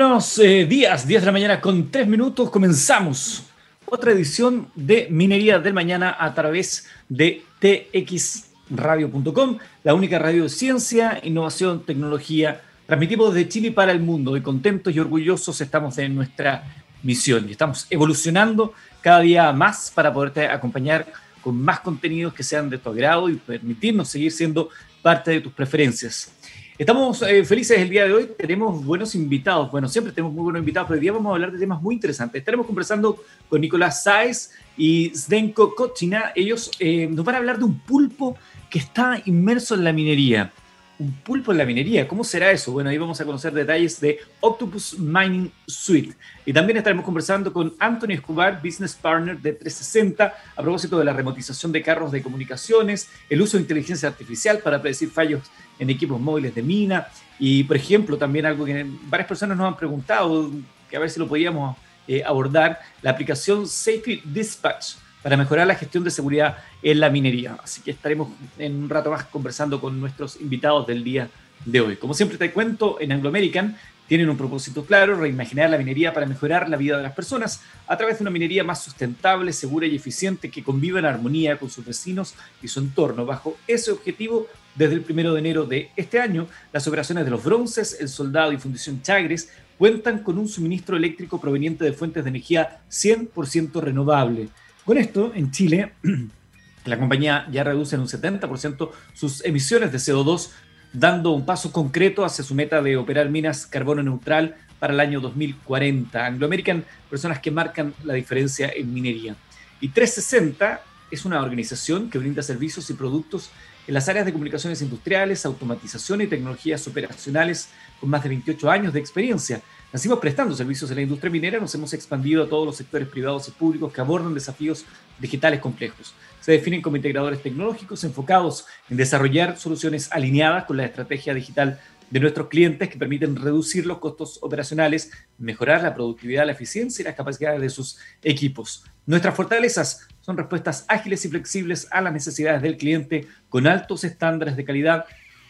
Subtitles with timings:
[0.00, 2.48] buenos eh, días, 10 de la mañana con 3 minutos.
[2.48, 3.42] Comenzamos
[3.84, 11.20] otra edición de Minería del Mañana a través de txradio.com, la única radio de ciencia,
[11.22, 12.62] innovación, tecnología.
[12.86, 16.64] Transmitimos de Chile para el mundo y contentos y orgullosos estamos de nuestra
[17.02, 18.72] misión y estamos evolucionando
[19.02, 21.12] cada día más para poderte acompañar
[21.42, 24.70] con más contenidos que sean de tu agrado y permitirnos seguir siendo
[25.02, 26.32] parte de tus preferencias.
[26.80, 30.60] Estamos eh, felices el día de hoy, tenemos buenos invitados, bueno, siempre tenemos muy buenos
[30.60, 32.38] invitados, pero hoy día vamos a hablar de temas muy interesantes.
[32.38, 37.64] Estaremos conversando con Nicolás Sáez y Zdenko Kochina, ellos eh, nos van a hablar de
[37.64, 38.38] un pulpo
[38.70, 40.54] que está inmerso en la minería
[41.00, 42.06] un pulpo en la minería.
[42.06, 42.72] ¿Cómo será eso?
[42.72, 46.14] Bueno, ahí vamos a conocer detalles de Octopus Mining Suite.
[46.44, 51.14] Y también estaremos conversando con Anthony Escobar, Business Partner de 360, a propósito de la
[51.14, 56.20] remotización de carros de comunicaciones, el uso de inteligencia artificial para predecir fallos en equipos
[56.20, 57.08] móviles de mina.
[57.38, 60.50] Y, por ejemplo, también algo que varias personas nos han preguntado,
[60.88, 61.76] que a ver si lo podíamos
[62.06, 67.58] eh, abordar, la aplicación Safety Dispatch para mejorar la gestión de seguridad en la minería.
[67.62, 71.28] Así que estaremos en un rato más conversando con nuestros invitados del día
[71.64, 71.96] de hoy.
[71.96, 73.76] Como siempre te cuento, en Anglo American
[74.10, 77.96] tienen un propósito claro, reimaginar la minería para mejorar la vida de las personas a
[77.96, 81.84] través de una minería más sustentable, segura y eficiente que conviva en armonía con sus
[81.84, 83.24] vecinos y su entorno.
[83.24, 87.42] Bajo ese objetivo, desde el primero de enero de este año, las operaciones de los
[87.42, 92.30] bronces, el soldado y fundición Chagres cuentan con un suministro eléctrico proveniente de fuentes de
[92.30, 94.48] energía 100% renovable.
[94.84, 95.92] Con esto, en Chile,
[96.84, 100.50] la compañía ya reduce en un 70% sus emisiones de CO2,
[100.92, 105.20] dando un paso concreto hacia su meta de operar minas carbono neutral para el año
[105.20, 106.26] 2040.
[106.26, 109.36] Anglo American, personas que marcan la diferencia en minería.
[109.80, 113.50] Y 360 es una organización que brinda servicios y productos
[113.90, 118.92] en las áreas de comunicaciones industriales, automatización y tecnologías operacionales con más de 28 años
[118.92, 119.62] de experiencia.
[119.92, 123.48] Nacimos prestando servicios en la industria minera, nos hemos expandido a todos los sectores privados
[123.48, 124.84] y públicos que abordan desafíos
[125.18, 126.14] digitales complejos.
[126.40, 131.80] Se definen como integradores tecnológicos enfocados en desarrollar soluciones alineadas con la estrategia digital
[132.10, 137.06] de nuestros clientes que permiten reducir los costos operacionales, mejorar la productividad, la eficiencia y
[137.06, 138.84] las capacidades de sus equipos.
[139.04, 144.56] Nuestras fortalezas son respuestas ágiles y flexibles a las necesidades del cliente con altos estándares
[144.56, 145.06] de calidad,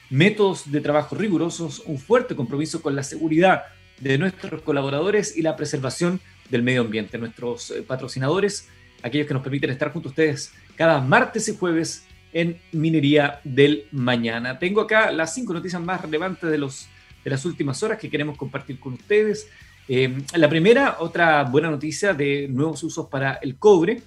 [0.09, 3.65] métodos de trabajo rigurosos, un fuerte compromiso con la seguridad
[3.99, 7.19] de nuestros colaboradores y la preservación del medio ambiente.
[7.19, 8.71] Nuestros eh, patrocinadores,
[9.03, 13.85] aquellos que nos permiten estar junto a ustedes cada martes y jueves en Minería del
[13.93, 14.59] Mañana.
[14.59, 16.89] Tengo acá las cinco noticias más relevantes de, los,
[17.23, 19.47] de las últimas horas que queremos compartir con ustedes.
[19.89, 24.03] Eh, la primera, otra buena noticia de nuevos usos para el cobre.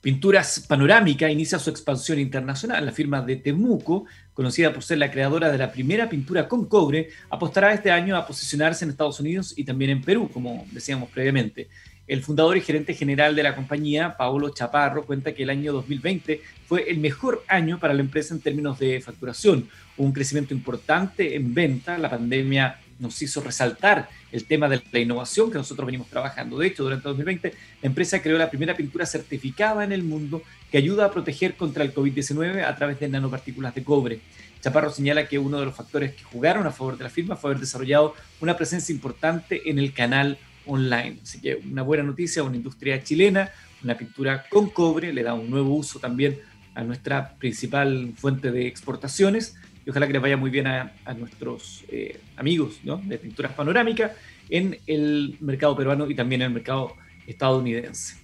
[0.00, 2.86] Pinturas Panorámica inicia su expansión internacional.
[2.86, 7.10] La firma de Temuco, conocida por ser la creadora de la primera pintura con cobre,
[7.28, 11.68] apostará este año a posicionarse en Estados Unidos y también en Perú, como decíamos previamente.
[12.06, 16.40] El fundador y gerente general de la compañía, Paolo Chaparro, cuenta que el año 2020
[16.64, 19.68] fue el mejor año para la empresa en términos de facturación.
[19.98, 25.50] Un crecimiento importante en venta, la pandemia nos hizo resaltar el tema de la innovación
[25.50, 26.58] que nosotros venimos trabajando.
[26.58, 30.78] De hecho, durante 2020, la empresa creó la primera pintura certificada en el mundo que
[30.78, 34.20] ayuda a proteger contra el COVID-19 a través de nanopartículas de cobre.
[34.60, 37.50] Chaparro señala que uno de los factores que jugaron a favor de la firma fue
[37.50, 41.18] haber desarrollado una presencia importante en el canal online.
[41.22, 43.50] Así que una buena noticia, una industria chilena,
[43.82, 46.38] una pintura con cobre, le da un nuevo uso también
[46.74, 51.84] a nuestra principal fuente de exportaciones y ojalá que les vaya muy bien a, nuestros
[51.88, 54.12] eh, amigos de pinturas panorámicas
[54.48, 56.94] en el mercado peruano y también en el mercado
[57.26, 58.16] estadounidense.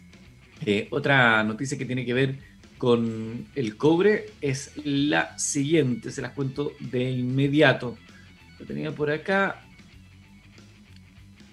[0.65, 2.37] Eh, otra noticia que tiene que ver
[2.79, 7.97] con el cobre es la siguiente, se las cuento de inmediato.
[8.59, 9.63] Lo tenía por acá.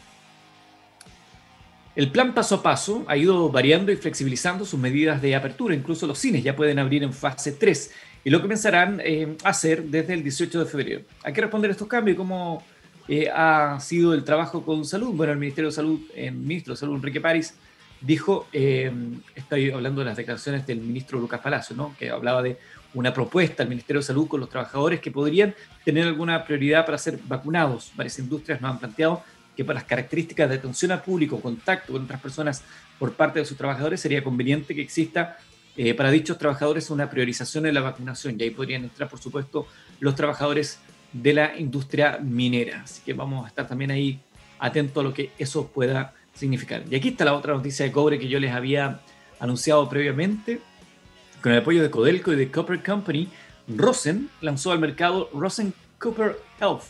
[1.96, 5.76] El plan paso a paso ha ido variando y flexibilizando sus medidas de apertura.
[5.76, 7.92] Incluso los cines ya pueden abrir en fase 3
[8.24, 11.02] y lo comenzarán eh, a hacer desde el 18 de febrero.
[11.24, 12.18] Hay que responder a estos cambios.
[12.18, 12.64] ¿Cómo
[13.08, 15.14] eh, ha sido el trabajo con salud?
[15.14, 17.54] Bueno, el Ministerio de Salud, el ministro de Salud, Enrique París,
[18.02, 18.92] dijo, eh,
[19.36, 21.96] estoy hablando de las declaraciones del ministro Lucas Palacio, ¿no?
[21.98, 22.58] que hablaba de
[22.94, 26.98] una propuesta al Ministerio de Salud con los trabajadores que podrían tener alguna prioridad para
[26.98, 27.92] ser vacunados.
[27.96, 29.24] Varias industrias nos han planteado
[29.56, 32.64] que para las características de atención al público, contacto con otras personas
[33.00, 35.38] por parte de sus trabajadores, sería conveniente que exista
[35.76, 38.36] eh, para dichos trabajadores una priorización en la vacunación.
[38.40, 39.68] Y ahí podrían entrar, por supuesto,
[40.00, 40.80] los trabajadores
[41.12, 42.82] de la industria minera.
[42.84, 44.20] Así que vamos a estar también ahí
[44.60, 46.84] atentos a lo que eso pueda significar.
[46.90, 49.02] Y aquí está la otra noticia de cobre que yo les había
[49.40, 50.62] anunciado previamente.
[51.44, 53.28] Con el apoyo de Codelco y de Copper Company,
[53.68, 56.84] Rosen lanzó al mercado Rosen Copper Health,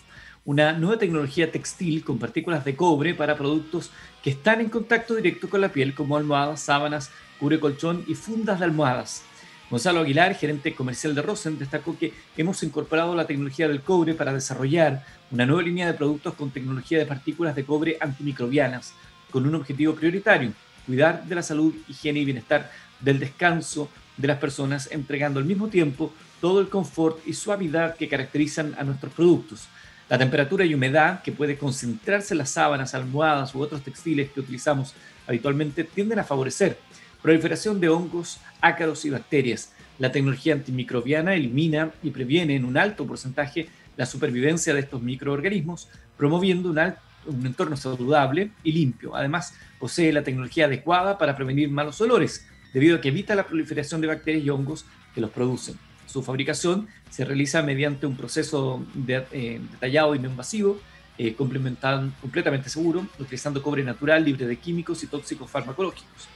[0.45, 3.89] una nueva tecnología textil con partículas de cobre para productos
[4.21, 7.09] que están en contacto directo con la piel, como almohadas, sábanas,
[7.39, 9.23] cubre colchón y fundas de almohadas.
[9.71, 14.35] Gonzalo Aguilar, gerente comercial de Rosen, destacó que hemos incorporado la tecnología del cobre para
[14.35, 18.93] desarrollar una nueva línea de productos con tecnología de partículas de cobre antimicrobianas,
[19.31, 20.53] con un objetivo prioritario,
[20.85, 22.69] cuidar de la salud, higiene y bienestar
[22.99, 28.09] del descanso de las personas, entregando al mismo tiempo todo el confort y suavidad que
[28.09, 29.67] caracterizan a nuestros productos.
[30.09, 34.41] La temperatura y humedad que puede concentrarse en las sábanas, almohadas u otros textiles que
[34.41, 34.93] utilizamos
[35.25, 36.77] habitualmente tienden a favorecer
[37.23, 39.71] proliferación de hongos, ácaros y bacterias.
[39.97, 45.87] La tecnología antimicrobiana elimina y previene en un alto porcentaje la supervivencia de estos microorganismos,
[46.17, 46.79] promoviendo un,
[47.27, 49.15] un entorno saludable y limpio.
[49.15, 54.01] Además, posee la tecnología adecuada para prevenir malos olores, debido a que evita la proliferación
[54.01, 55.77] de bacterias y hongos que los producen.
[56.05, 60.79] Su fabricación se realiza mediante un proceso eh, detallado y no invasivo,
[61.17, 66.27] eh, completamente seguro, utilizando cobre natural, libre de químicos y tóxicos farmacológicos.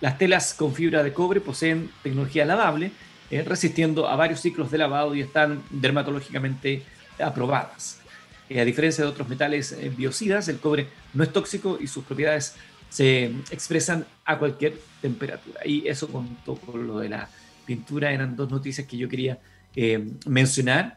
[0.00, 2.92] Las telas con fibra de cobre poseen tecnología lavable,
[3.30, 6.82] eh, resistiendo a varios ciclos de lavado y están dermatológicamente
[7.18, 8.00] aprobadas.
[8.48, 12.54] a diferencia de otros metales biocidas, el cobre no es tóxico y sus propiedades
[12.96, 15.60] se expresan a cualquier temperatura.
[15.66, 17.28] Y eso con todo lo de la
[17.66, 19.38] pintura eran dos noticias que yo quería
[19.74, 20.96] eh, mencionar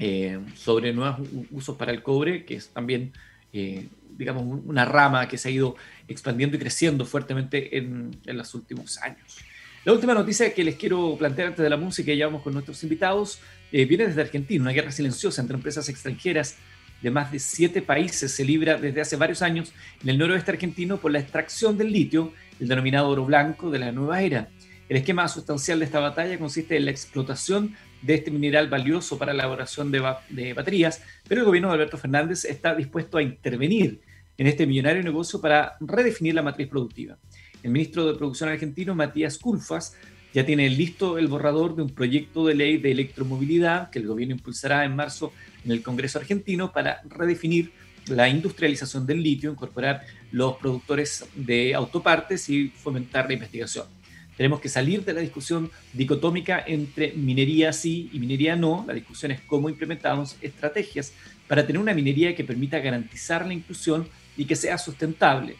[0.00, 3.12] eh, sobre nuevos usos para el cobre, que es también,
[3.52, 3.86] eh,
[4.16, 5.76] digamos, una rama que se ha ido
[6.08, 9.38] expandiendo y creciendo fuertemente en, en, los últimos años.
[9.84, 12.52] La última noticia que les quiero plantear antes de la música y ya vamos con
[12.52, 13.38] nuestros invitados
[13.70, 14.62] viene desde Argentina.
[14.62, 16.56] Una guerra silenciosa entre empresas extranjeras
[17.02, 19.72] de más de siete países se libra desde hace varios años
[20.02, 23.92] en el noroeste argentino por la extracción del litio, el denominado oro blanco de la
[23.92, 24.48] nueva era.
[24.88, 29.34] El esquema sustancial de esta batalla consiste en la explotación de este mineral valioso para
[29.34, 34.00] la elaboración de, baterías, pero el gobierno de Alberto Fernández está dispuesto a intervenir
[34.38, 37.18] en este millonario negocio para redefinir la matriz productiva.
[37.62, 39.96] El ministro de Producción argentino, Matías Culfas,
[40.34, 44.34] ya tiene listo el borrador de un proyecto de ley de electromovilidad que el gobierno
[44.34, 45.32] impulsará en marzo
[45.64, 47.72] en el Congreso argentino para redefinir
[48.06, 53.86] la industrialización del litio, incorporar los productores de autopartes y fomentar la investigación.
[54.36, 58.84] Tenemos que salir de la discusión dicotómica entre minería sí y minería no.
[58.86, 61.12] La discusión es cómo implementamos estrategias
[61.48, 65.56] para tener una minería que permita garantizar la inclusión y que sea sustentable.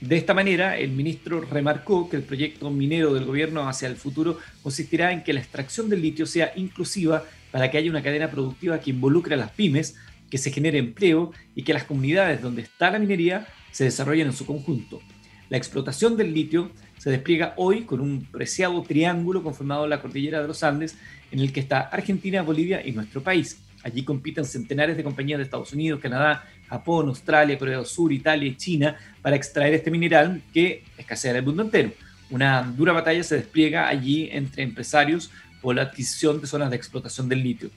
[0.00, 4.38] De esta manera, el ministro remarcó que el proyecto minero del gobierno hacia el futuro
[4.62, 8.78] consistirá en que la extracción del litio sea inclusiva para que haya una cadena productiva
[8.78, 9.96] que involucre a las pymes,
[10.30, 14.32] que se genere empleo y que las comunidades donde está la minería se desarrollen en
[14.32, 15.00] su conjunto.
[15.48, 20.42] La explotación del litio se despliega hoy con un preciado triángulo conformado en la cordillera
[20.42, 20.96] de los Andes,
[21.32, 23.58] en el que está Argentina, Bolivia y nuestro país.
[23.82, 28.48] Allí compiten centenares de compañías de Estados Unidos, Canadá, Japón, Australia, Corea del Sur, Italia
[28.48, 31.92] y China para extraer este mineral que escasea en el mundo entero.
[32.30, 35.30] Una dura batalla se despliega allí entre empresarios
[35.62, 37.70] por la adquisición de zonas de explotación del litio.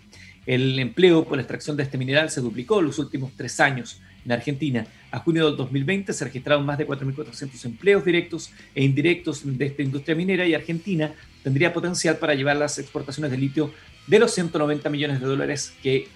[0.46, 4.02] El empleo por la extracción de este mineral se duplicó en los últimos tres años
[4.26, 4.86] en Argentina.
[5.12, 9.82] A junio del 2020 se registraron más de 4.400 empleos directos e indirectos de esta
[9.82, 13.72] industria minera y Argentina tendría potencial para llevar las exportaciones de litio
[14.08, 16.08] de los 190 millones de dólares que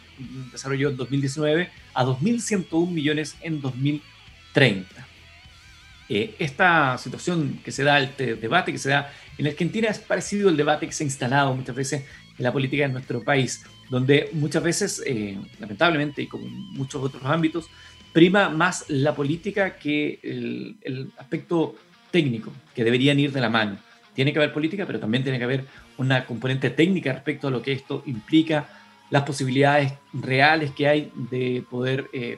[0.52, 5.08] desarrolló en 2019 a 2.101 millones en 2030.
[6.08, 10.50] Eh, esta situación que se da, este debate que se da en Argentina es parecido
[10.50, 12.04] al debate que se ha instalado muchas veces
[12.38, 17.04] en la política de nuestro país, donde muchas veces, eh, lamentablemente y como en muchos
[17.04, 17.70] otros ámbitos,
[18.14, 21.76] prima más la política que el, aspecto
[22.12, 23.78] técnico, que deberían ir de la mano.
[24.14, 25.66] Tiene que haber política, pero también tiene que haber
[25.98, 28.68] una componente técnica respecto a lo que esto implica,
[29.10, 32.38] las posibilidades reales que hay de poder eh,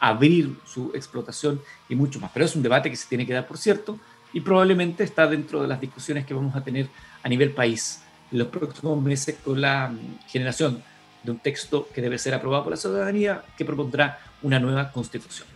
[0.00, 2.30] abrir su explotación y mucho más.
[2.32, 3.98] Pero es un debate que se tiene que dar, por cierto,
[4.32, 6.88] y probablemente está dentro de las discusiones que vamos a tener
[7.22, 10.82] a nivel país en los próximos meses con la mm, generación
[11.22, 15.48] de un texto que debe ser aprobado por la ciudadanía que propondrá una nueva constitución.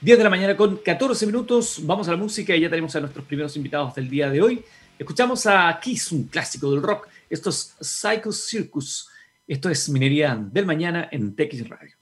[0.00, 3.00] 10 de la mañana con 14 minutos, vamos a la música y ya tenemos a
[3.00, 4.64] nuestros primeros invitados del día de hoy.
[4.96, 7.08] Escuchamos a Kiss, un clásico del rock.
[7.28, 9.08] Esto es Psycho Circus.
[9.46, 11.96] Esto es Minería del Mañana en TX Radio.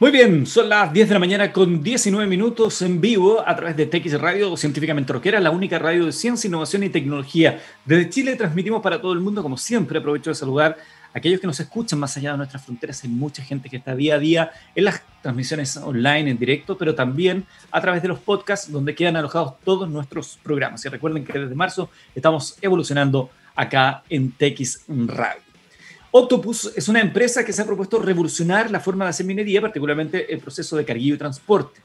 [0.00, 3.74] Muy bien, son las 10 de la mañana con 19 minutos en vivo a través
[3.74, 7.60] de TX Radio Científicamente Roquera, la única radio de ciencia, innovación y tecnología.
[7.86, 10.76] Desde Chile transmitimos para todo el mundo, como siempre, aprovecho de saludar
[11.14, 13.02] aquellos que nos escuchan más allá de nuestras fronteras.
[13.04, 16.94] Hay mucha gente que está día a día en las transmisiones online, en directo, pero
[16.94, 20.84] también a través de los podcasts donde quedan alojados todos nuestros programas.
[20.84, 25.42] Y recuerden que desde marzo estamos evolucionando acá en TX Radio.
[26.10, 30.32] Octopus es una empresa que se ha propuesto revolucionar la forma de hacer minería, particularmente
[30.32, 31.80] el proceso de carguillo y transporte.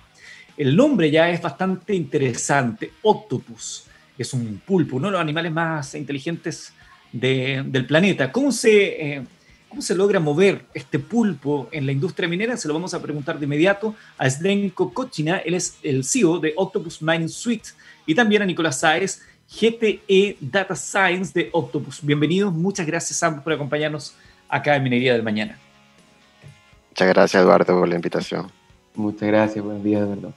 [0.55, 2.93] El nombre ya es bastante interesante.
[3.01, 3.85] Octopus
[4.17, 6.73] es un pulpo, uno de los animales más inteligentes
[7.13, 8.31] del planeta.
[8.31, 9.23] ¿Cómo se, eh,
[9.69, 12.57] ¿Cómo se logra mover este pulpo en la industria minera?
[12.57, 16.53] Se lo vamos a preguntar de inmediato a Zdenko Kochina, él es el CEO de
[16.55, 17.69] Octopus Mining Suite,
[18.05, 22.03] y también a Nicolás Sáez, GTE Data Science de Octopus.
[22.03, 24.15] Bienvenidos, muchas gracias ambos por acompañarnos
[24.49, 25.57] acá en Minería del Mañana.
[26.89, 28.51] Muchas gracias Eduardo por la invitación.
[28.95, 30.33] Muchas gracias, buenos días Eduardo.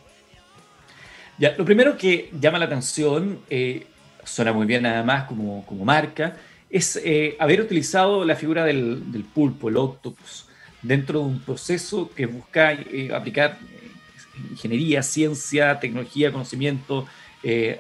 [1.39, 3.87] Ya, lo primero que llama la atención, eh,
[4.25, 6.37] suena muy bien además como, como marca,
[6.71, 10.47] es eh, haber utilizado la figura del, pulpo, el octopus,
[10.83, 13.59] dentro de un proceso que busca eh, aplicar
[14.51, 17.07] ingeniería, ciencia, tecnología, conocimiento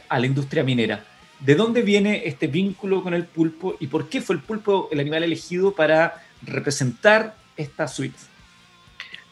[0.08, 1.04] a la industria minera.
[1.40, 5.00] ¿De dónde viene este vínculo con el pulpo y por qué fue el pulpo el
[5.00, 8.16] animal elegido para representar esta suite?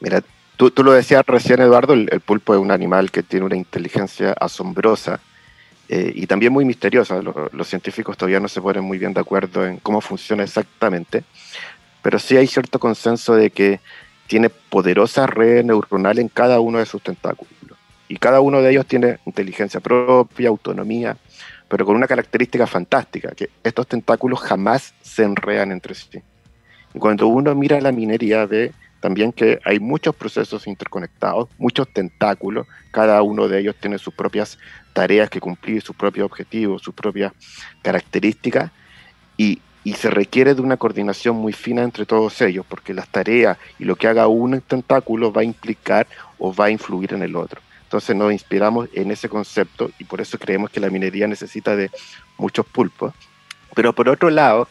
[0.01, 0.23] Mira,
[0.57, 5.21] tú, lo decías recién, Eduardo, el, pulpo es un animal que tiene una inteligencia asombrosa
[5.89, 7.21] eh, y también muy misteriosa.
[7.23, 11.25] Los, científicos todavía no se ponen muy bien de acuerdo en cómo funciona exactamente,
[12.03, 13.81] pero sí hay cierto consenso de que
[14.27, 17.53] tiene poderosa red neuronal en cada uno de sus tentáculos.
[18.09, 21.17] Y cada uno de ellos tiene inteligencia propia, autonomía,
[21.69, 26.23] pero con una característica fantástica, que estos tentáculos jamás se enredan entre sí.
[26.95, 28.73] Y cuando uno mira la minería ve
[29.05, 34.59] también que hay muchos procesos interconectados, muchos tentáculos, cada uno de ellos tiene sus propias
[34.95, 37.35] tareas que cumplir, sus propios objetivos, sus propias
[37.83, 38.71] características,
[39.37, 43.59] y, y se requiere de una coordinación muy fina entre todos ellos, porque las tareas
[43.79, 46.07] y lo que haga un tentáculo va a implicar
[46.39, 47.61] o va a influir en el otro.
[47.83, 51.91] Entonces nos inspiramos en ese concepto y por eso creemos que la minería necesita de
[52.39, 53.13] muchos pulpos.
[53.75, 54.67] Pero por otro lado,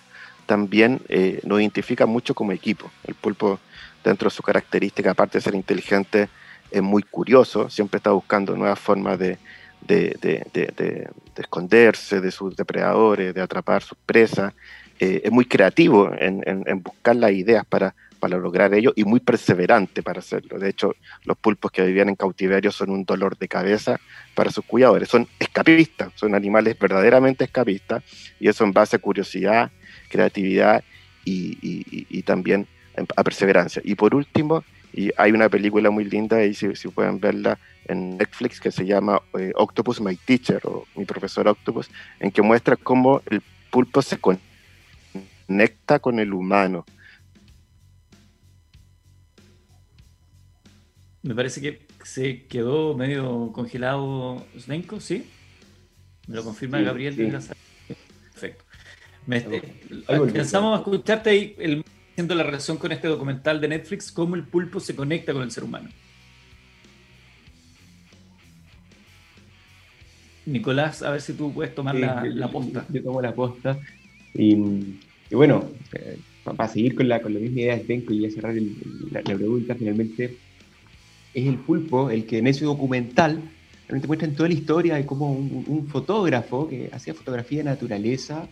[0.45, 2.89] también eh, nos identifica mucho como equipo.
[3.03, 3.59] El pulpo,
[4.03, 6.29] dentro de su característica, aparte de ser inteligente,
[6.71, 9.37] es muy curioso, siempre está buscando nuevas formas de,
[11.35, 14.53] esconderse de sus depredadores, de atrapar sus presas.
[14.99, 17.93] Eh, es muy creativo en, buscar las ideas para
[18.23, 20.57] para lograr ello y muy perseverante para hacerlo.
[20.57, 20.95] De hecho,
[21.25, 23.99] los pulpos que vivían en cautiverio son un dolor de cabeza
[24.33, 25.09] para sus cuidadores.
[25.09, 28.01] Son escapistas, son animales verdaderamente escapistas
[28.39, 29.71] y eso en base a curiosidad,
[30.09, 30.85] creatividad
[31.25, 32.65] y, también
[33.15, 33.81] a perseverancia.
[33.85, 38.59] Y por último, y hay una película muy linda, ahí si, pueden verla en Netflix,
[38.59, 43.21] que se llama eh, Octopus My Teacher o Mi Profesor Octopus, en que muestra cómo
[43.29, 46.85] el pulpo se conecta con el humano
[51.23, 55.25] Me parece que se quedó medio congelado Svenko, ¿sí?
[56.27, 57.15] ¿Me lo confirma Gabriel?
[57.15, 58.65] Perfecto.
[59.25, 64.43] Me, a escucharte ahí el, haciendo la relación con este documental de Netflix, cómo el
[64.43, 65.89] pulpo se conecta con el ser humano.
[70.45, 72.85] Nicolás, a ver si tú puedes tomar la, posta.
[72.89, 73.79] Yo, tomo la posta.
[74.35, 74.55] Y,
[75.31, 79.21] bueno, eh, para seguir con la, con la misma idea de Svenko y cerrar la,
[79.21, 80.37] la pregunta, finalmente
[81.33, 83.41] es el pulpo el que en ese documental
[83.87, 88.47] realmente muestra en toda la historia de cómo un, fotógrafo que hacía fotografía de naturaleza,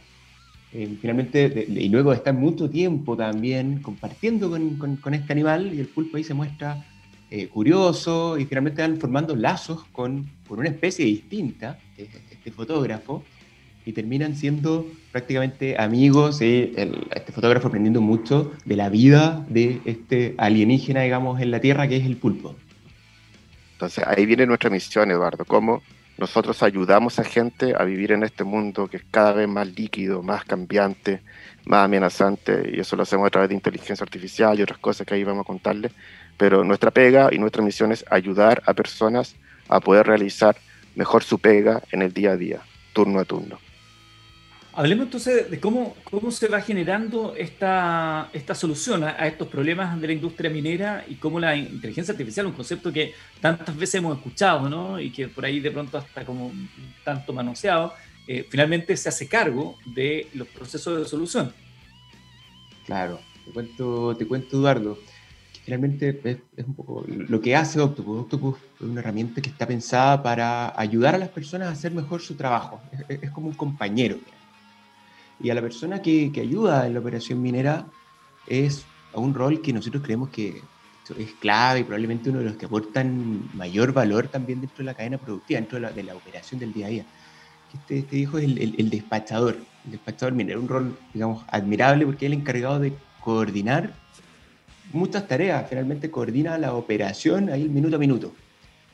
[0.73, 5.87] eh, finalmente, y luego de estar mucho tiempo también compartiendo con, este animal, y el
[5.87, 6.85] pulpo ahí se muestra
[7.29, 13.23] eh, curioso, y finalmente van formando lazos con, una especie distinta, este fotógrafo,
[13.85, 21.01] y terminan siendo prácticamente amigos, este fotógrafo aprendiendo mucho de la vida de este alienígena,
[21.01, 22.55] digamos, en la Tierra, que es el pulpo.
[23.73, 25.81] Entonces ahí viene nuestra misión, Eduardo, cómo
[26.21, 30.21] nosotros ayudamos a gente a vivir en este mundo que es cada vez más líquido,
[30.21, 31.21] más cambiante,
[31.65, 35.15] más amenazante, y eso lo hacemos a través de inteligencia artificial y otras cosas que
[35.15, 35.91] ahí vamos a contarles.
[36.37, 39.35] Pero nuestra pega y nuestra misión es ayudar a personas
[39.67, 40.55] a poder realizar
[40.93, 42.61] mejor su pega en el día a día,
[42.93, 43.57] turno a turno.
[44.73, 50.07] Hablemos entonces de cómo, cómo se va generando esta, esta solución a, estos problemas de
[50.07, 54.69] la industria minera y cómo la inteligencia artificial, un concepto que tantas veces hemos escuchado
[54.69, 54.97] ¿no?
[54.97, 56.53] y que por ahí de pronto hasta como
[57.03, 57.93] tanto manoseado,
[58.27, 61.51] eh, finalmente se hace cargo de los procesos de solución.
[62.85, 64.97] Claro, te cuento, te cuento Eduardo,
[65.65, 68.21] finalmente es, un poco lo que hace Octopus.
[68.21, 72.21] Octopus es una herramienta que está pensada para ayudar a las personas a hacer mejor
[72.21, 72.79] su trabajo.
[73.09, 74.17] Es como un compañero
[75.41, 77.85] y a la persona que, que, ayuda en la operación minera
[78.47, 80.61] es un rol que nosotros creemos que
[81.17, 84.93] es clave y probablemente uno de los que aportan mayor valor también dentro de la
[84.93, 87.05] cadena productiva, dentro de la, de la operación del día a día.
[87.73, 92.25] Este, este hijo es el, el, despachador, el despachador minero, un rol, digamos, admirable porque
[92.25, 93.93] es el encargado de coordinar
[94.93, 98.33] muchas tareas, finalmente coordina la operación ahí minuto a minuto.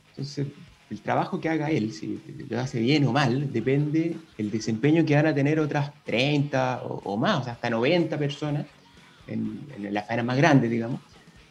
[0.09, 0.47] Entonces,
[0.89, 5.15] el trabajo que haga él, si lo hace bien o mal, depende el desempeño que
[5.15, 8.65] van a tener otras 30 o, más, o sea, hasta 90 personas
[9.27, 11.01] en, en la faena más grande, digamos,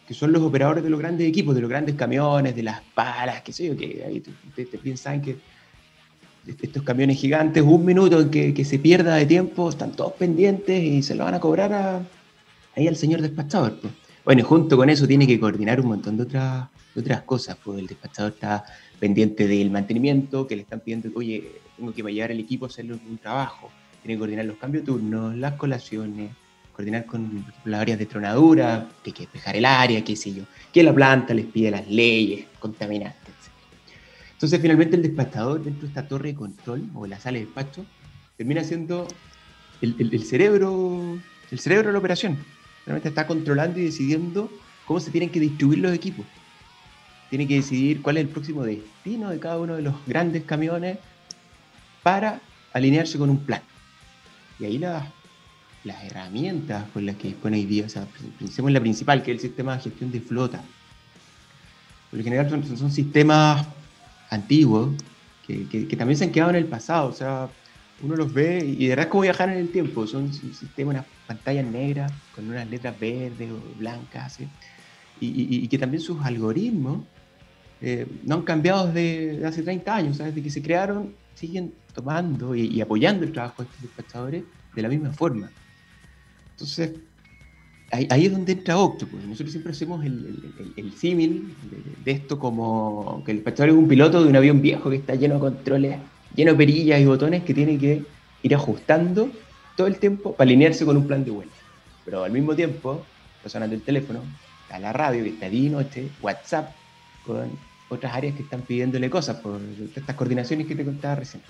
[0.07, 3.43] que son los operadores de los grandes equipos, de los grandes camiones, de las palas,
[3.43, 5.37] qué sé yo, que ahí ustedes te piensan que
[6.63, 10.81] estos camiones gigantes, un minuto en que, que, se pierda de tiempo, están todos pendientes
[10.83, 12.07] y se lo van a cobrar a,
[12.77, 13.81] ahí al señor despachador.
[13.81, 13.93] Pues.
[14.25, 17.81] Bueno, junto con eso tiene que coordinar un montón de otras, de otras cosas, pues
[17.81, 18.65] el despachador está
[18.99, 22.91] pendiente del mantenimiento, que le están pidiendo, oye, tengo que llevar el equipo a hacer
[22.91, 23.71] un trabajo,
[24.03, 26.31] tiene que coordinar los cambios de turnos, las colaciones,
[26.73, 30.45] coordinar con las áreas de tronadura, que hay que despejar el área, qué sé yo,
[30.73, 33.35] que la planta les pide las leyes, contaminantes.
[34.33, 37.87] Entonces, finalmente, el despachador dentro de esta torre de control o la sala de despacho
[38.37, 39.09] termina siendo
[39.81, 41.19] el, el cerebro,
[41.51, 42.37] el cerebro de la operación.
[42.85, 44.51] Realmente está controlando y decidiendo
[44.85, 46.27] cómo se tienen que distribuir los equipos
[47.31, 50.99] tiene que decidir cuál es el próximo destino de cada uno de los grandes camiones
[52.03, 52.41] para
[52.73, 53.63] alinearse con un plan.
[54.59, 55.05] Y ahí las,
[55.85, 58.07] las herramientas con las que dispone hoy día, o sea,
[58.39, 60.63] pensemos en la principal, que es el sistema de gestión de flota.
[62.11, 63.67] Por lo general son, sistemas
[64.31, 64.91] antiguos
[65.47, 67.49] que, que, también se han quedado en el pasado, o sea,
[68.03, 71.07] uno los ve y de verdad es como viajar en el tiempo, son sistemas, unas
[71.27, 74.39] pantallas negras con unas letras verdes o blancas,
[75.21, 77.05] y, que también sus algoritmos
[77.81, 82.81] eh, no han cambiado desde, hace 30 años, desde que se crearon, siguen tomando y,
[82.81, 85.51] apoyando el trabajo de estos despachadores de la misma forma.
[86.53, 86.93] Entonces,
[87.91, 89.23] ahí, es donde entra Octopus.
[89.25, 91.55] Nosotros siempre hacemos el, símil
[92.05, 95.15] de, esto como que el despachador es un piloto de un avión viejo que está
[95.15, 95.99] lleno de controles,
[96.35, 98.05] lleno de perillas y botones que tiene que
[98.43, 99.31] ir ajustando
[99.77, 101.51] todo el tiempo para alinearse con un plan de vuelo.
[102.05, 103.05] Pero al mismo tiempo,
[103.45, 104.21] sonando el teléfono,
[104.63, 106.73] está la radio que está día y noche, WhatsApp,
[107.25, 107.51] con
[107.89, 109.61] otras áreas que están pidiéndole cosas por
[109.95, 111.43] estas coordinaciones que te contaba recién.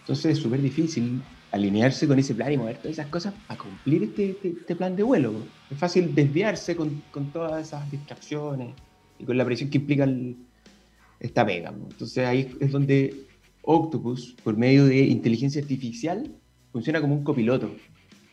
[0.00, 4.02] Entonces es súper difícil alinearse con ese plan y mover todas esas cosas para cumplir
[4.04, 5.32] este, este, este plan de vuelo.
[5.70, 8.74] Es fácil desviarse con, con, todas esas distracciones
[9.18, 10.08] y con la presión que implica
[11.20, 11.72] esta pega.
[11.90, 13.14] Entonces ahí es donde
[13.62, 16.34] Octopus, por medio de inteligencia artificial,
[16.72, 17.70] funciona como un copiloto.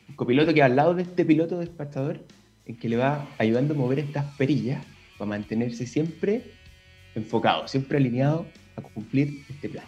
[0.08, 2.26] Un copiloto que al lado de este piloto despachador,
[2.66, 4.84] en que le va ayudando a mover estas perillas
[5.18, 6.59] para mantenerse siempre
[7.20, 9.86] enfocado, siempre alineado a cumplir este plan.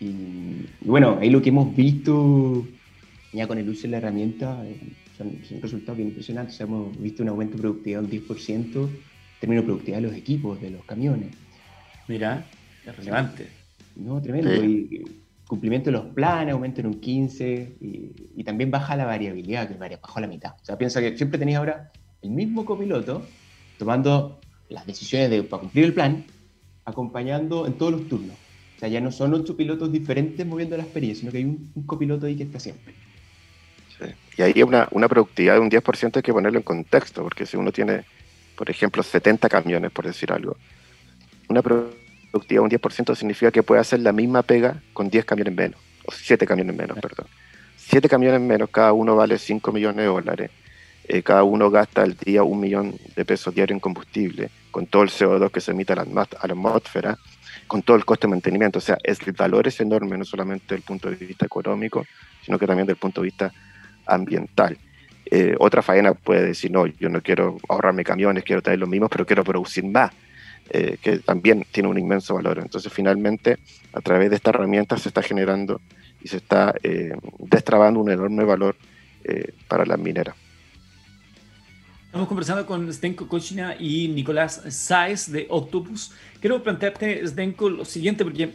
[0.00, 2.66] Y, bueno, ahí lo que hemos visto
[3.32, 4.78] ya con el uso de la herramienta eh,
[5.16, 6.60] son, resultados bien impresionantes.
[6.60, 8.88] hemos visto un aumento de productividad de un 10%,
[9.40, 11.34] término de productividad de los equipos, de los camiones.
[12.08, 12.46] Mira,
[12.86, 13.46] es relevante.
[13.96, 14.64] No, tremendo.
[14.64, 15.04] Y,
[15.46, 20.18] cumplimiento de los planes aumenta en un 15% y, también baja la variabilidad, que bajó
[20.18, 20.52] a la mitad.
[20.62, 21.90] O sea, piensa que siempre tenéis ahora
[22.22, 23.26] el mismo copiloto
[23.78, 26.24] tomando las decisiones de, para cumplir el plan,
[26.84, 28.36] acompañando en todos los turnos.
[28.76, 31.70] O sea, ya no son ocho pilotos diferentes moviendo la experiencia, sino que hay un,
[31.84, 32.94] copiloto ahí que está siempre.
[34.38, 37.58] Y ahí una, una productividad de un 10% hay que ponerlo en contexto, porque si
[37.58, 38.04] uno tiene,
[38.56, 40.56] por ejemplo, 70 camiones, por decir algo,
[41.48, 45.54] una productividad de un 10% significa que puede hacer la misma pega con 10 camiones
[45.54, 47.26] menos, o 7 camiones menos, perdón.
[47.76, 50.50] 7 camiones menos, cada uno vale 5 millones de dólares.
[51.12, 55.02] Eh, cada uno gasta al día un millón de pesos diario en combustible con todo
[55.02, 57.18] el CO2 que se emite a la, atmósfera,
[57.66, 58.78] con todo el coste de mantenimiento.
[58.78, 62.06] O sea, el valor es enorme, no solamente desde el punto de vista económico,
[62.44, 63.52] sino que también desde el punto de vista
[64.06, 64.78] ambiental.
[65.26, 69.10] Eh, otra faena puede decir, no, yo no quiero ahorrarme camiones, quiero traer los mismos,
[69.10, 70.12] pero quiero producir más.
[70.72, 72.60] eh, que también tiene un inmenso valor.
[72.60, 73.58] Entonces, finalmente,
[73.92, 75.80] a través de esta herramienta se está generando
[76.22, 76.72] y se está
[77.40, 78.76] destrabando un enorme valor
[79.66, 80.36] para las mineras.
[82.10, 86.10] Estamos conversando con Zdenko Kochina y Nicolás Sáez de Octopus.
[86.40, 88.50] Quiero plantearte, Zdenko, lo siguiente, porque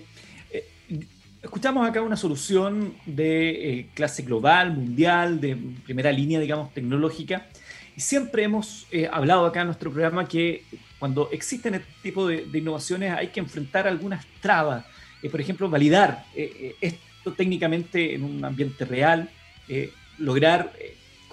[1.41, 7.48] escuchamos acá una solución de clase global, mundial, de primera línea, digamos, tecnológica.
[7.96, 10.65] Y siempre hemos hablado acá en nuestro programa que
[11.00, 14.84] cuando existen este tipo de, innovaciones hay que enfrentar algunas trabas.
[15.24, 19.30] Eh, por ejemplo, validar eh, eh, esto técnicamente en un ambiente real,
[20.18, 20.74] lograr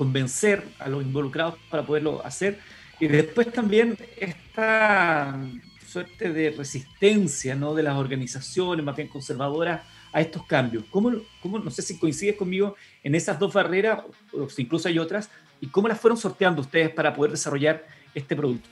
[0.02, 2.58] convencer a los involucrados para poderlo hacer.
[2.98, 5.38] Y después también esta
[5.86, 7.72] suerte de resistencia ¿no?
[7.72, 10.82] de las organizaciones más bien conservadoras a estos cambios.
[10.90, 14.00] ¿Cómo, cómo, no sé si coincides conmigo en esas dos barreras,
[14.32, 18.34] o si incluso hay otras, y cómo las fueron sorteando ustedes para poder desarrollar este
[18.34, 18.68] producto?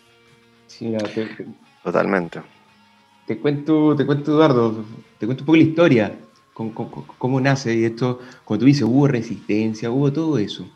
[0.67, 0.93] Sí,
[1.85, 2.43] Totalmente.
[3.27, 4.85] Te cuento, te cuento, Eduardo,
[5.19, 6.19] te cuento un poco la historia,
[7.19, 10.69] cómo, nace, y esto, como tú dices, hubo resistencia, hubo todo eso.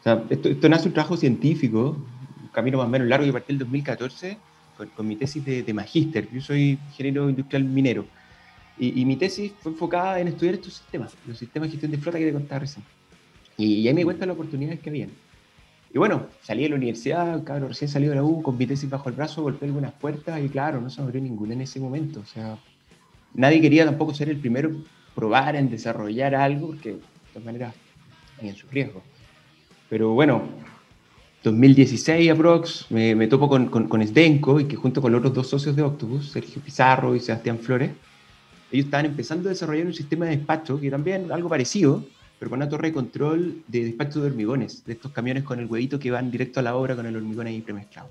[0.00, 1.96] O sea, esto, nace un trabajo científico,
[2.42, 4.38] un camino más o menos largo que partí el 2014
[4.96, 6.28] con, mi tesis de, magíster.
[6.32, 8.06] Yo soy ingeniero industrial minero.
[8.78, 12.18] Y, mi tesis fue enfocada en estudiar estos sistemas, los sistemas de gestión de flota
[12.18, 12.82] que te contaba recién.
[13.58, 15.10] Y, ahí me cuenta las oportunidades que habían.
[15.92, 18.88] Y bueno, salí de la universidad, cabrón, recién salido de la U, con mi tesis
[18.88, 22.20] bajo el brazo, golpeé algunas puertas y claro, no se abrió ninguna en ese momento.
[22.20, 22.56] O sea,
[23.34, 24.70] nadie quería tampoco ser el primero
[25.14, 27.00] probar en desarrollar algo, porque de
[27.34, 27.74] todas maneras
[28.40, 29.02] en su riesgo.
[29.90, 30.42] Pero bueno,
[31.44, 35.34] 2016 aprox, me, me topo con, con, con Sdenko y que junto con los otros
[35.34, 37.90] dos socios de Octopus, Sergio Pizarro y Sebastián Flores,
[38.72, 42.04] ellos estaban empezando a desarrollar un sistema de despacho que también algo parecido,
[42.38, 45.66] pero con una torre de control de despacho de hormigones, de estos camiones con el
[45.66, 48.08] huevito que van directo a la obra con el hormigón ahí premezclado.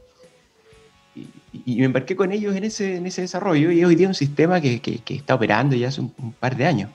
[1.16, 4.62] Y, me embarqué con ellos en ese, en ese desarrollo y hoy día un sistema
[4.62, 6.92] que, que, está operando ya hace un, par de años.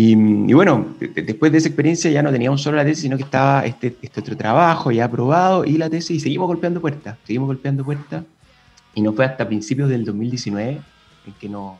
[0.00, 0.14] Y,
[0.54, 3.96] bueno, después de esa experiencia ya no teníamos solo la tesis, sino que estaba este,
[4.00, 8.22] este otro trabajo ya aprobado y la tesis y seguimos golpeando puertas, seguimos golpeando puertas
[8.94, 10.80] y no fue hasta principios del 2019
[11.26, 11.78] en que nos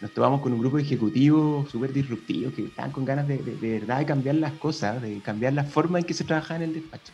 [0.00, 3.78] nos tomamos con un grupo de ejecutivos súper disruptivos que estaban con ganas de, de,
[3.78, 6.74] verdad de cambiar las cosas, de cambiar la forma en que se trabaja en el
[6.74, 7.12] despacho.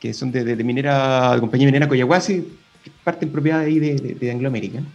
[0.00, 2.46] Que son de, de minera, de compañía minera Coyahuasi,
[2.84, 4.86] que parte en propiedad de ahí de, Anglo American.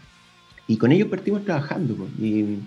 [0.67, 2.07] Y con ellos partimos trabajando.
[2.19, 2.59] Y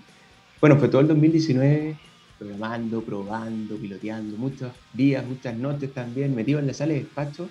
[0.67, 1.97] bueno, fue todo el 2019
[2.41, 7.49] programando, probando, piloteando, muchos días, muchas noches también, metidos en la sala de despacho,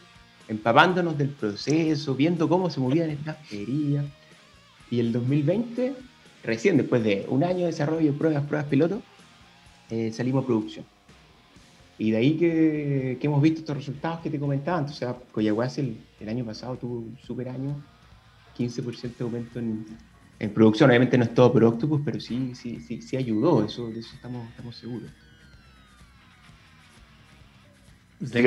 [0.50, 4.04] empapándonos del proceso, viendo cómo se movían estas ferias.
[4.92, 5.94] Y el 2020
[6.44, 9.02] recién después de un año de desarrollo, pruebas, pruebas piloto,
[9.90, 10.86] eh, salimos a producción.
[11.98, 14.86] Y de ahí que, hemos visto estos resultados que te comentaba.
[14.90, 17.82] Sea, Coyahuasi el, el, año pasado tuvo un super año,
[18.58, 19.86] 15% de aumento en,
[20.54, 20.90] producción.
[20.90, 24.10] Obviamente no es todo por Octopus, pero sí, sí, sí, sí ayudó, eso, de eso
[24.16, 25.10] estamos, estamos seguros.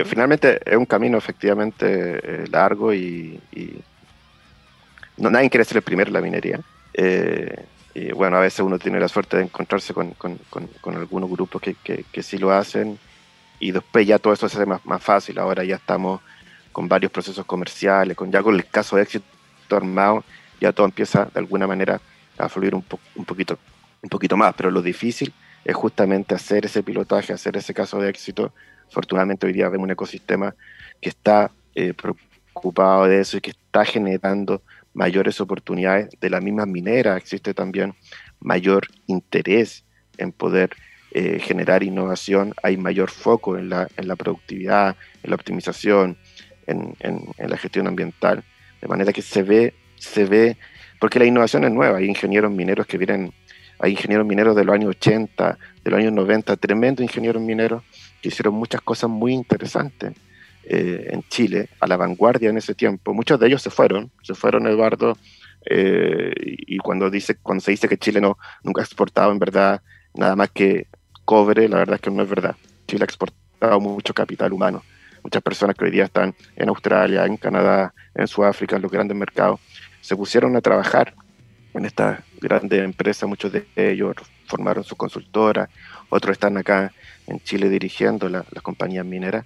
[0.07, 1.85] finalmente es un camino efectivamente
[2.23, 3.41] eh, largo y,
[5.17, 6.61] no, nadie quiere ser el primero en la minería.
[6.95, 11.31] Eh, y bueno, a veces uno tiene la suerte de encontrarse con, con, con, algunos
[11.31, 12.99] grupos que, que, que, sí lo hacen
[13.59, 15.39] y después ya todo eso se hace más, más, fácil.
[15.39, 16.21] Ahora ya estamos
[16.73, 19.27] con varios procesos comerciales, con ya con el caso de éxito
[19.71, 20.25] armado,
[20.61, 22.01] ya todo empieza de alguna manera
[22.37, 22.85] a fluir un,
[23.17, 23.59] un, poquito,
[24.03, 24.55] un poquito más.
[24.55, 25.33] Pero lo difícil
[25.65, 28.53] es justamente hacer ese pilotaje, hacer ese caso de éxito.
[28.89, 30.55] Afortunadamente hoy día vemos un ecosistema
[31.01, 34.63] que está eh, preocupado de eso y que está generando
[34.95, 37.95] mayores oportunidades de la misma minera, existe también
[38.41, 39.85] mayor interés
[40.17, 40.71] en poder
[41.13, 46.19] eh, generar innovación, hay mayor foco en la, en la productividad, en la optimización,
[46.67, 48.45] en, en, la gestión ambiental,
[48.81, 50.57] de manera que se ve, se ve,
[51.01, 53.33] porque la innovación es nueva, hay ingenieros mineros que vienen,
[53.79, 57.83] hay ingenieros mineros de los años 80, de los años 90, tremendos ingenieros mineros
[58.21, 60.15] que hicieron muchas cosas muy interesantes
[60.65, 63.15] eh, en Chile, a la vanguardia en ese tiempo.
[63.15, 65.17] Muchos de ellos se fueron, se fueron, Eduardo,
[65.65, 69.83] eh, y cuando, dice, cuando se dice que Chile no, nunca ha exportado en verdad
[70.15, 70.87] nada más que
[71.25, 72.57] cobre, la verdad es que no es verdad.
[72.87, 74.83] Chile ha exportado mucho capital humano.
[75.23, 79.17] Muchas personas que hoy día están en Australia, en Canadá, en Sudáfrica, en los grandes
[79.17, 79.61] mercados,
[80.01, 81.15] se pusieron a trabajar
[81.75, 85.69] en estas grandes empresas, muchos de ellos formaron sus consultoras,
[86.09, 86.93] otros están acá
[87.27, 89.45] en Chile dirigiendo las compañías mineras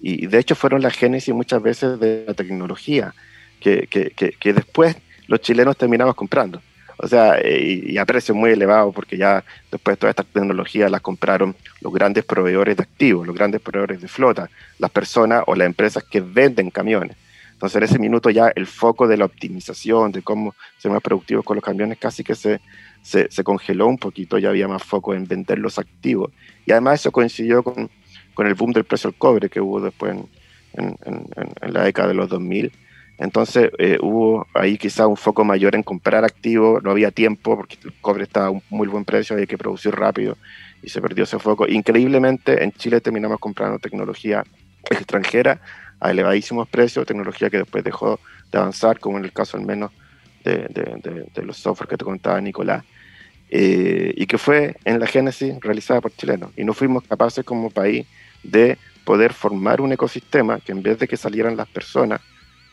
[0.00, 3.14] y de hecho fueron la génesis muchas veces de la tecnología
[3.60, 6.60] que, que, que, después los chilenos terminamos comprando.
[6.98, 11.56] O sea, y, a precios muy elevados, porque ya después toda esta tecnología la compraron
[11.80, 16.04] los grandes proveedores de activos, los grandes proveedores de flota, las personas o las empresas
[16.04, 17.16] que venden camiones.
[17.64, 21.46] Entonces en ese minuto ya el foco de la optimización, de cómo ser más productivos
[21.46, 22.60] con los camiones, casi que se,
[23.00, 26.30] se, se congeló un poquito, ya había más foco en vender los activos.
[26.66, 27.88] Y además eso coincidió con,
[28.34, 30.28] con el boom del precio del cobre que hubo después en,
[30.74, 31.26] en,
[31.62, 32.70] en la década de los 2000.
[33.16, 37.78] Entonces eh, hubo ahí quizá un foco mayor en comprar activos, no había tiempo porque
[37.82, 40.36] el cobre estaba a un muy buen precio, había que producir rápido
[40.82, 41.66] y se perdió ese foco.
[41.66, 44.44] Increíblemente en Chile terminamos comprando tecnología
[44.90, 45.62] extranjera
[46.00, 49.90] a elevadísimos precios, tecnología que después dejó de avanzar, como en el caso al menos
[50.44, 52.84] de, de, de, los software que te contaba Nicolás,
[53.50, 56.50] eh, y que fue en la génesis realizada por chilenos.
[56.56, 58.06] Y no fuimos capaces como país
[58.42, 62.20] de poder formar un ecosistema que en vez de que salieran las personas,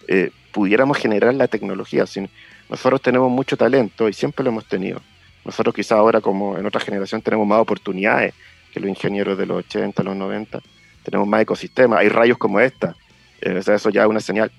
[0.07, 2.05] eh, pudiéramos generar la tecnología.
[2.05, 2.29] Sin,
[2.69, 5.01] nosotros tenemos mucho talento y siempre lo hemos tenido.
[5.45, 8.33] Nosotros quizá ahora como en otra generación tenemos más oportunidades
[8.73, 10.61] que los ingenieros de los 80, los 90.
[11.03, 12.95] Tenemos más ecosistemas, hay rayos como esta,
[13.41, 14.51] eso ya es una señal.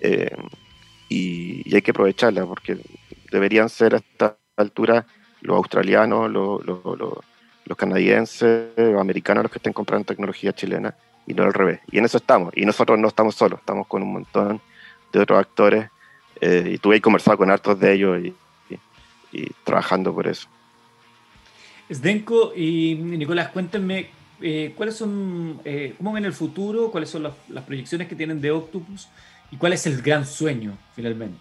[0.00, 0.36] Eh,
[1.08, 2.78] y, hay que aprovecharla porque
[3.30, 5.06] deberían ser a esta altura
[5.40, 10.94] los australianos, los, los, canadienses, los americanos los que estén comprando tecnología chilena
[11.26, 11.80] y no al revés.
[11.90, 12.52] Y en eso estamos.
[12.56, 14.60] Y nosotros no estamos solos, estamos con un montón
[15.12, 15.88] de otros actores
[16.40, 18.34] eh, y tuve conversado con hartos de ellos y,
[19.64, 20.48] trabajando por eso.
[21.90, 24.08] Sdenko y Nicolás, cuéntenme
[24.40, 28.50] eh, cuáles son, eh, cómo ven el futuro, cuáles son las, proyecciones que tienen de
[28.50, 29.08] Octopus
[29.50, 31.38] y cuál es el gran sueño finalmente.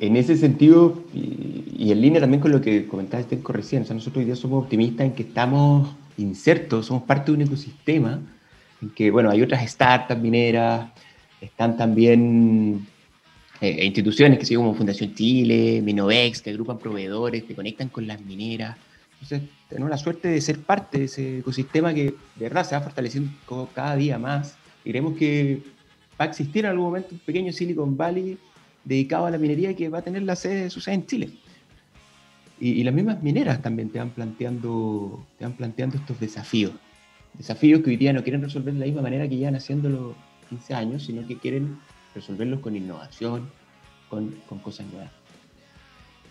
[0.00, 4.24] En, ese sentido, y, en línea también con lo que comentaba Stenko recién, nosotros hoy
[4.24, 8.20] día somos optimistas en que estamos insertos, somos parte de un ecosistema
[8.80, 10.90] en que, bueno, hay otras startups mineras,
[11.40, 12.86] están también
[13.60, 18.20] eh, instituciones que son como Fundación Chile, Minovex, que agrupan proveedores, que conectan con las
[18.22, 18.76] mineras.
[19.20, 22.80] Entonces, tenemos la suerte de ser parte de ese ecosistema que de verdad se va
[22.80, 23.30] fortaleciendo
[23.74, 24.56] cada día más.
[24.82, 25.62] Y creemos que
[26.18, 28.38] va a existir en algún momento un pequeño Silicon Valley
[28.82, 31.30] dedicado a la minería que va a tener la sede, su sede en Chile.
[32.58, 36.72] Y, y, las mismas mineras también te van, planteando, te van planteando estos desafíos.
[37.34, 40.14] Desafíos que hoy día no quieren resolver de la misma manera que llevan haciéndolo
[40.48, 41.78] 15 años, sino que quieren
[42.14, 43.50] resolverlos con innovación,
[44.08, 45.12] con, con cosas nuevas.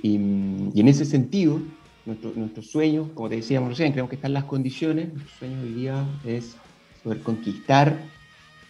[0.02, 1.60] Y, y, en ese sentido,
[2.06, 5.74] nuestro, nuestro sueño, como te decíamos recién, creemos que están las condiciones, nuestro sueño hoy
[5.74, 6.56] día es
[7.04, 7.98] poder conquistar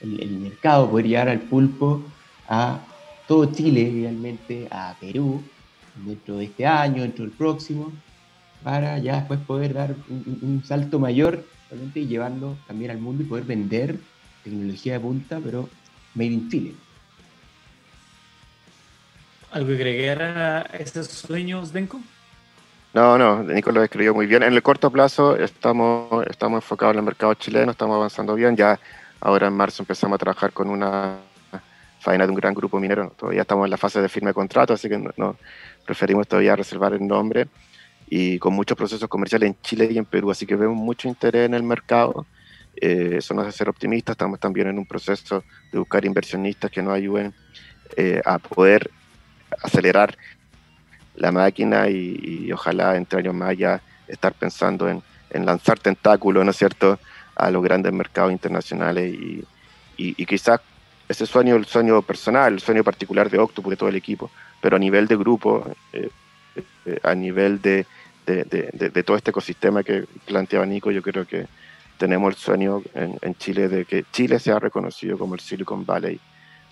[0.02, 2.02] el, mercado, poder llegar al pulpo
[2.48, 2.80] a
[3.28, 5.41] todo Chile, idealmente a Perú,
[6.06, 7.91] dentro de este año, dentro del próximo,
[8.63, 11.45] para ya después poder dar un, salto mayor
[11.93, 14.00] y llevarlo también al mundo y poder vender
[14.43, 15.69] tecnología de punta, pero
[16.15, 16.74] made in Chile.
[19.52, 22.00] ¿Algo que agregar a esos sueños, Denko?
[22.94, 24.44] No, no, Nico lo escribió muy bien.
[24.44, 28.56] En el corto plazo estamos, estamos enfocados en el mercado chileno, estamos avanzando bien.
[28.56, 28.80] Ya
[29.20, 31.18] ahora en marzo empezamos a trabajar con una
[32.00, 33.14] faena de un gran grupo minero.
[33.18, 35.36] Todavía estamos en la fase de firma de contrato, así que no, no
[35.86, 37.48] preferimos todavía reservar el nombre
[38.10, 41.46] y con muchos procesos comerciales en Chile y en Perú, así que vemos mucho interés
[41.46, 42.26] en el mercado.
[42.76, 46.82] Eh, eso nos hace ser optimistas, estamos también en un proceso de buscar inversionistas que
[46.82, 47.34] nos ayuden
[47.98, 48.90] eh, a poder
[49.64, 50.18] acelerar
[51.16, 56.46] la máquina y, y, ojalá entre años más ya estar pensando en, en, lanzar tentáculos,
[56.46, 57.00] ¿no es cierto?,
[57.36, 59.46] a los grandes mercados internacionales y,
[59.98, 60.60] y, y quizás
[61.10, 64.30] ese sueño, el sueño personal, el sueño particular de Octopus, de todo el equipo,
[64.62, 66.10] pero a nivel de grupo, eh,
[66.86, 67.86] eh, a nivel de,
[68.26, 71.48] de, de, de, todo este ecosistema que planteaba Nico, yo creo que
[71.98, 76.20] tenemos el sueño en, en, Chile de que Chile sea reconocido como el Silicon Valley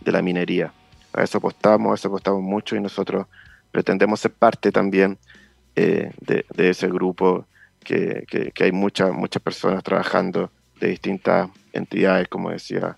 [0.01, 0.71] de la minería.
[1.17, 3.25] A eso apostamos, a eso apostamos mucho y nosotros
[3.71, 5.17] pretendemos ser parte también
[5.75, 7.47] eh, de, ese grupo
[7.83, 12.97] que, que, hay muchas muchas personas trabajando de distintas entidades, como decía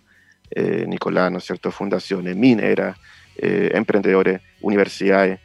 [0.52, 1.72] eh, Nicolás, ¿no es cierto?
[1.72, 2.98] Fundaciones, mineras,
[3.38, 5.40] eh, emprendedores, universidades,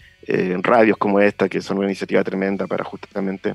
[0.63, 3.55] radios como esta, que son una iniciativa tremenda para justamente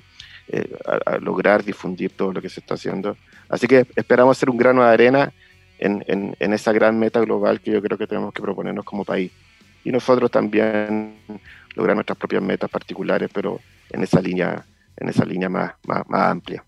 [1.20, 3.18] lograr difundir todo lo que se está haciendo.
[3.50, 5.34] Así que esperamos ser un grano de arena
[5.80, 9.06] en, en, en, esa gran meta global que yo creo que tenemos que proponernos como
[9.06, 9.32] país.
[9.84, 11.16] Y nosotros también
[11.76, 14.66] lograr nuestras propias metas particulares, pero en esa línea,
[14.98, 16.64] en esa línea más, más, más amplia.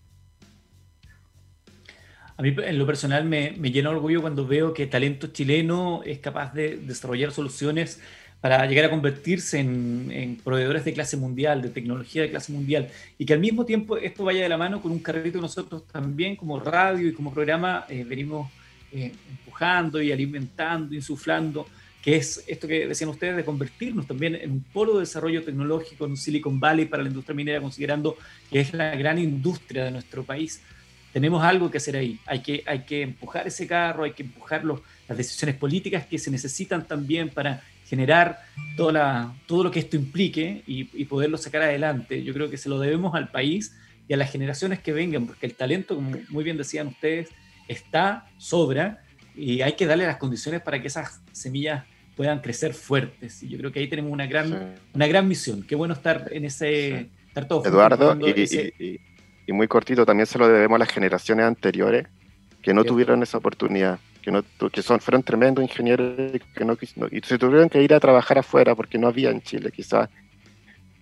[2.36, 6.18] A mí en lo personal me, me llena orgullo cuando veo que talento chileno es
[6.18, 8.00] capaz de desarrollar soluciones
[8.40, 12.88] para llegar a convertirse en, en, proveedores de clase mundial, de tecnología de clase mundial,
[13.16, 15.86] y que al mismo tiempo esto vaya de la mano con un carrito que nosotros
[15.86, 18.50] también como radio y como programa eh, venimos
[18.92, 21.66] eh, empujando y alimentando, insuflando,
[22.02, 26.04] que es esto que decían ustedes de convertirnos también en un polo de desarrollo tecnológico
[26.04, 28.16] en un Silicon Valley para la industria minera, considerando
[28.50, 30.60] que es la gran industria de nuestro país.
[31.12, 32.18] tenemos algo que hacer ahí.
[32.26, 36.30] Hay que, hay que empujar ese carro, hay que empujar las decisiones políticas que se
[36.30, 38.40] necesitan también para generar
[38.74, 42.24] toda todo lo que esto implique y, poderlo sacar adelante.
[42.24, 43.76] Yo creo que se lo debemos al país
[44.08, 47.28] y a las generaciones que vengan, porque el talento, como muy bien decían ustedes,
[47.72, 49.02] está, sobra,
[49.34, 51.84] y hay que darle las condiciones para que esas semillas
[52.16, 53.42] puedan crecer fuertes.
[53.42, 55.62] Y yo creo que ahí tenemos una gran, una gran misión.
[55.62, 57.10] Qué bueno estar en ese...
[57.28, 59.00] Estar todos Eduardo, y,
[59.46, 62.06] y, muy cortito, también se lo debemos a las generaciones anteriores
[62.60, 66.76] que no tuvieron esa oportunidad que, no, que son, fueron tremendos ingenieros que no,
[67.10, 70.08] y se tuvieron que ir a trabajar afuera porque no había en Chile quizás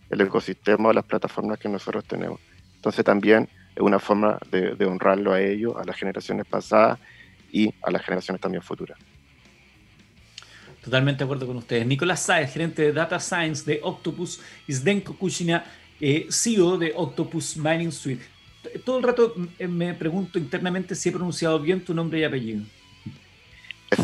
[0.09, 2.41] el ecosistema o las plataformas que nosotros tenemos.
[2.77, 3.49] Entonces también
[3.81, 6.99] es una forma de, honrarlo a ellos, a las generaciones pasadas
[7.51, 8.99] y a las generaciones también futuras.
[10.85, 11.87] Totalmente de acuerdo con ustedes.
[11.87, 15.65] Nicolás Saez, gerente de Data Science de Octopus, y Zdenko Kuchina,
[15.99, 18.23] eh, CEO de Octopus Mining Suite.
[18.85, 22.63] Todo el rato eh, me pregunto internamente si he pronunciado bien tu nombre y apellido.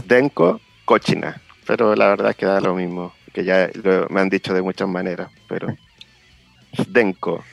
[0.07, 3.71] Denko Cochina, pero la verdad es que da lo mismo, que ya
[4.09, 5.69] me han dicho de muchas maneras, pero
[6.89, 7.45] Denko.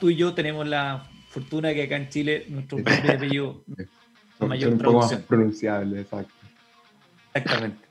[0.00, 3.62] Tú y yo tenemos la fortuna que acá en Chile nuestro nombre de apellido
[4.40, 6.32] mayor un poco más pronunciable, exacto.
[7.34, 7.86] Exactamente.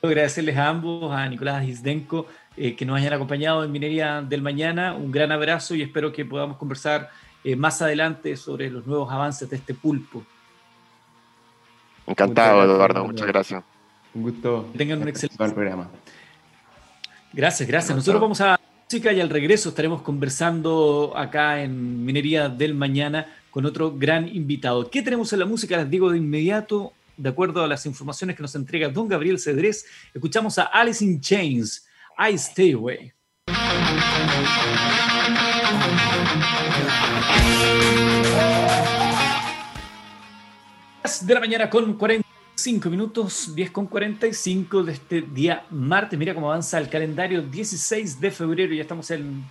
[0.00, 4.42] Quiero agradecerles a ambos, a Nicolás Isdenko, eh, que nos hayan acompañado en Minería del
[4.42, 4.94] Mañana.
[4.94, 7.10] Un gran abrazo y espero que podamos conversar
[7.44, 10.24] eh, más adelante sobre los nuevos avances de este pulpo.
[12.06, 13.04] Encantado, Eduardo.
[13.06, 13.62] Muchas gracias.
[14.14, 14.70] Un gusto.
[14.76, 15.88] tengan un excelente programa.
[17.32, 17.96] Gracias, gracias.
[17.96, 18.60] Nosotros vamos a
[18.94, 24.90] y al regreso estaremos conversando acá en Minería del Mañana con otro gran invitado.
[24.90, 25.78] ¿Qué tenemos en la música?
[25.78, 29.86] Les digo de inmediato, de acuerdo a las informaciones que nos entrega don Gabriel Cedrés,
[30.12, 31.86] escuchamos a Alice in Chains,
[32.18, 33.12] I Stay Away
[41.22, 41.96] de la mañana con
[42.54, 46.18] 45 minutos, 10 con 45 de este día martes.
[46.18, 49.42] Mira cómo avanza el calendario, 16 de febrero, ya estamos en,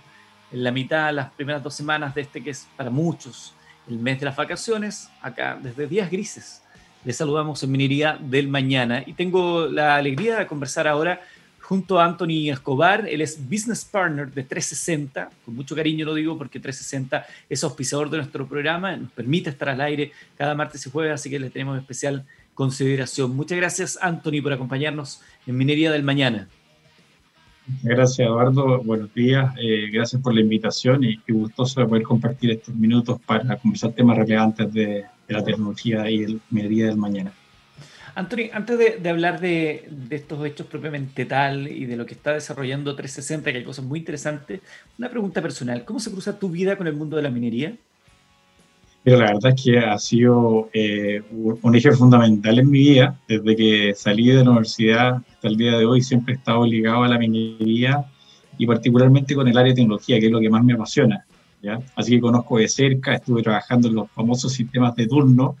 [0.52, 3.54] en, la mitad, las primeras dos semanas de este que es para muchos
[3.88, 6.62] el mes de las vacaciones, acá desde días grises.
[7.04, 11.20] Les saludamos en Minería del Mañana y tengo la alegría de conversar ahora
[11.60, 13.08] junto a Anthony Escobar.
[13.08, 15.28] Él es business partner de 360.
[15.44, 19.70] Con mucho cariño lo digo porque 360 es auspiciador de nuestro programa, nos permite estar
[19.70, 23.34] al aire cada martes y jueves, así que le tenemos especial consideración.
[23.36, 26.48] Muchas gracias, Anthony, por acompañarnos en Minería del Mañana.
[27.82, 28.82] Gracias, Eduardo.
[28.82, 29.54] Buenos días.
[29.60, 34.18] Eh, gracias por la invitación y, gustoso de poder compartir estos minutos para conversar temas
[34.18, 37.32] relevantes de, de la tecnología y el Minería del Mañana.
[38.14, 42.94] Anthony, antes de, hablar de, estos hechos propiamente tal y de lo que está desarrollando
[42.94, 44.60] 360, que hay cosas muy interesantes,
[44.98, 45.84] una pregunta personal.
[45.84, 47.74] ¿Cómo se cruza tu vida con el mundo de la minería?
[49.04, 53.18] La verdad es que ha sido eh, un eje fundamental en mi vida.
[53.26, 57.02] Desde que salí de la universidad hasta el día de hoy siempre he estado ligado
[57.02, 58.04] a la minería
[58.58, 61.24] y particularmente con el área de tecnología, que es lo que más me apasiona.
[61.60, 61.80] ¿ya?
[61.96, 65.56] Así que conozco de cerca, estuve trabajando en los famosos sistemas de turno,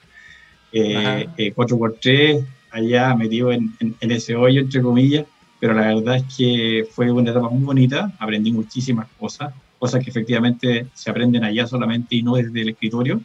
[0.72, 5.26] eh, 4x3 eh, allá metido en, en, ese hoyo, entre comillas,
[5.58, 10.10] pero la verdad es que fue una etapa muy bonita, aprendí muchísimas cosas, cosas que
[10.10, 13.20] efectivamente se aprenden allá solamente y no desde el escritorio.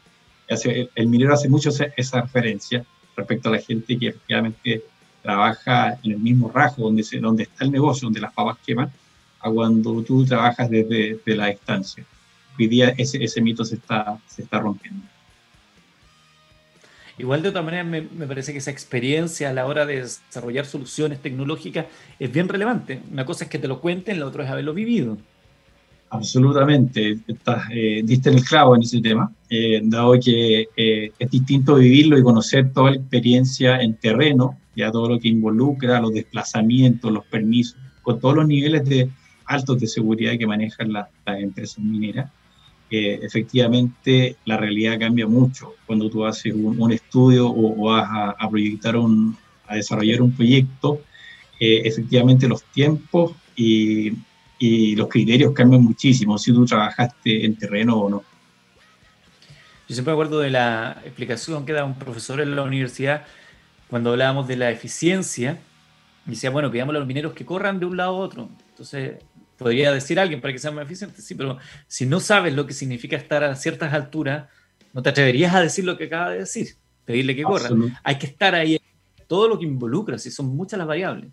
[0.95, 2.83] el, minero hace mucho esa, referencia
[3.15, 4.83] respecto a la gente que efectivamente
[5.21, 8.91] trabaja en el mismo rajo donde, se, donde está el negocio, donde las papas queman,
[9.39, 12.03] a cuando tú trabajas desde, la distancia.
[12.57, 15.05] Hoy día ese, ese mito se está, se está rompiendo.
[17.19, 21.21] Igual de otra manera me, parece que esa experiencia a la hora de desarrollar soluciones
[21.21, 21.85] tecnológicas
[22.17, 22.99] es bien relevante.
[23.11, 25.19] Una cosa es que te lo cuenten, la otra es haberlo vivido.
[26.09, 31.75] Absolutamente, Estás, eh, diste el clavo en ese tema, eh, dado que eh, es distinto
[31.75, 37.11] vivirlo y conocer toda la experiencia en terreno, ya todo lo que involucra los desplazamientos,
[37.11, 39.09] los permisos, con todos los niveles de
[39.45, 42.31] altos de seguridad que manejan las empresas mineras
[42.89, 49.35] efectivamente la realidad cambia mucho cuando tú haces un, estudio o, vas a, proyectar un,
[49.67, 51.01] a desarrollar un proyecto.
[51.59, 54.13] Eh, efectivamente los tiempos y,
[54.60, 58.23] y, los criterios cambian muchísimo si tú trabajaste en terreno o no.
[59.87, 63.25] Yo siempre me acuerdo de la explicación que daba un profesor en la universidad
[63.89, 65.60] cuando hablábamos de la eficiencia.
[66.25, 68.49] Y decía, bueno, pidamos a los mineros que corran de un lado a otro.
[68.71, 69.23] Entonces,
[69.58, 72.73] podría decir alguien para que sea más eficiente, sí, pero si no sabes lo que
[72.73, 74.47] significa estar a ciertas alturas,
[74.93, 77.69] no te atreverías a decir lo que acaba de decir, pedirle que corra.
[78.03, 78.79] Hay que estar ahí,
[79.27, 81.31] todo lo que involucra, si son muchas las variables.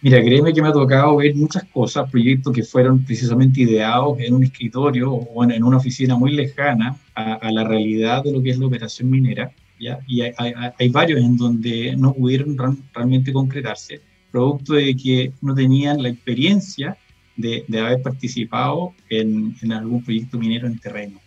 [0.00, 4.32] Mira, créeme que me ha tocado ver muchas cosas, proyectos que fueron precisamente ideados en
[4.32, 8.58] un escritorio o en, una oficina muy lejana a, la realidad de lo que es
[8.58, 9.98] la operación minera, ¿ya?
[10.06, 12.56] Y hay, varios en donde no pudieron
[12.94, 16.96] realmente concretarse, producto de que no tenían la experiencia
[17.36, 21.18] de, haber participado en, en, algún proyecto minero en terreno,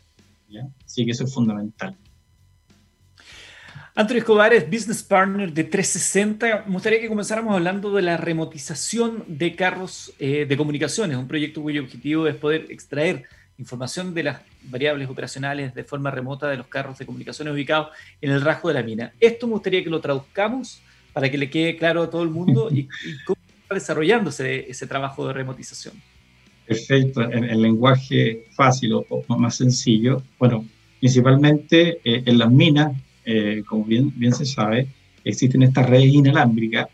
[0.49, 0.65] ¿ya?
[0.86, 1.97] Así que eso es fundamental.
[3.94, 6.64] Antonio Escobar es Business Partner de 360.
[6.66, 11.62] Me gustaría que comenzáramos hablando de la remotización de carros eh, de comunicaciones, un proyecto
[11.62, 13.26] cuyo objetivo es poder extraer
[13.58, 17.89] información de las variables operacionales de forma remota de los carros de comunicaciones ubicados
[18.22, 19.14] en el rasgo de la mina.
[19.20, 20.82] Esto me gustaría que lo traduzcamos
[21.12, 22.88] para que le quede claro a todo el mundo y,
[23.26, 25.96] cómo está desarrollándose ese trabajo de remotización.
[26.66, 30.24] Perfecto, en, el lenguaje fácil o, más sencillo.
[30.39, 30.66] Bueno,
[31.02, 32.94] principalmente eh, en las minas
[33.26, 34.88] eh, como bien, bien se sabe,
[35.24, 36.88] existen estas redes inalámbricas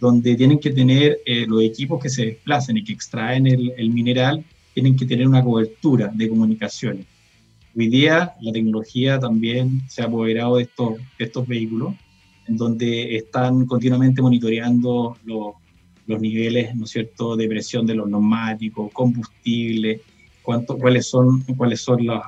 [0.00, 3.90] donde tienen que tener eh, los equipos que se desplacen y que extraen el, el,
[3.90, 4.44] mineral,
[4.74, 7.06] tienen que tener una cobertura de comunicaciones.
[7.76, 11.94] Hoy día la tecnología también se ha apoderado de estos, estos vehículos,
[12.48, 15.54] en donde están continuamente monitoreando los,
[16.06, 20.00] los niveles, ¿no es cierto?, de presión de los neumáticos, combustible,
[20.42, 22.22] cuánto, cuáles son, cuáles son los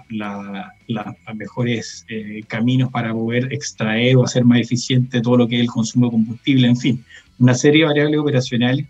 [1.34, 5.68] mejores eh, caminos para poder extraer o hacer más eficiente todo lo que es el
[5.68, 7.04] consumo de combustible, en fin,
[7.38, 8.86] una serie de variables operacionales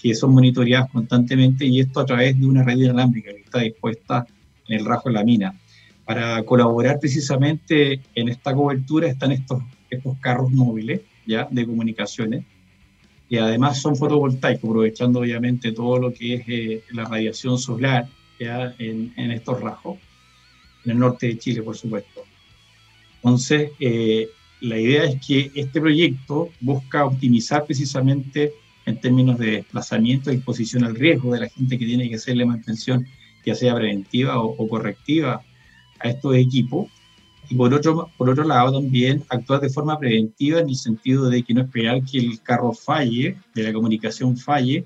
[0.00, 4.26] que son monitoreadas constantemente y esto a través de una red inalámbrica que está dispuesta
[4.68, 5.54] en el rajo de la mina.
[6.04, 12.44] Para colaborar precisamente en esta cobertura están estos, estos carros móviles ya de comunicaciones
[13.30, 18.06] y además son fotovoltaicos, aprovechando obviamente todo lo que es eh, la radiación solar
[18.38, 19.98] en, estos rajos,
[20.84, 22.24] en el norte de Chile, por supuesto.
[23.16, 24.28] Entonces, eh,
[24.60, 28.52] la idea es que este proyecto busca optimizar precisamente
[28.86, 32.44] en términos de desplazamiento y exposición al riesgo de la gente que tiene que hacerle
[32.44, 33.06] mantención,
[33.44, 35.42] ya sea preventiva o, correctiva,
[36.00, 36.88] a estos equipos.
[37.48, 41.42] Y por otro, por otro lado, también actuar de forma preventiva en el sentido de
[41.42, 44.84] que no esperar que el carro falle, de la comunicación falle,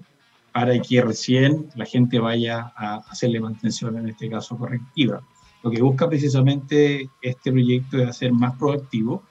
[0.58, 5.22] para que recién la gente vaya a hacerle mantención, en este caso correctiva.
[5.62, 9.22] Lo que busca precisamente este proyecto es hacer más proactivo.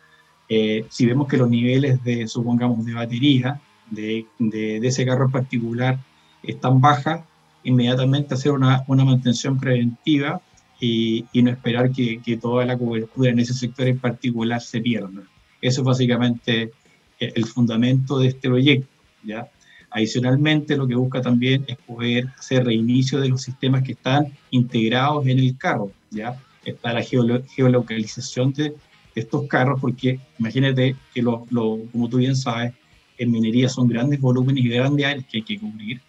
[0.47, 3.59] Eh, si vemos que los niveles de, supongamos, de batería
[3.91, 5.99] de, de, ese carro en particular
[6.43, 7.25] están bajas,
[7.65, 10.39] inmediatamente hacer una, una mantención preventiva
[10.80, 14.80] y, y, no esperar que, que, toda la cobertura en ese sector en particular se
[14.80, 15.23] pierda.
[15.61, 16.71] Eso es básicamente
[17.19, 18.88] el fundamento de este proyecto.
[19.25, 19.51] ¿ya?
[19.98, 25.26] Adicionalmente, lo que busca también es poder hacer reinicio de los sistemas que están integrados
[25.26, 26.39] en el carro, ¿ya?
[26.64, 28.76] Está la geolocalización de,
[29.16, 32.76] estos carros, porque imagínate que, lo, como tú bien sabes,
[33.18, 36.00] en minería son grandes volúmenes y grandes áreas que hay que cubrir.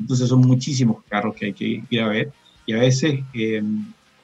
[0.00, 2.32] Entonces son muchísimos carros que hay que ir a ver
[2.66, 3.62] y a veces eh,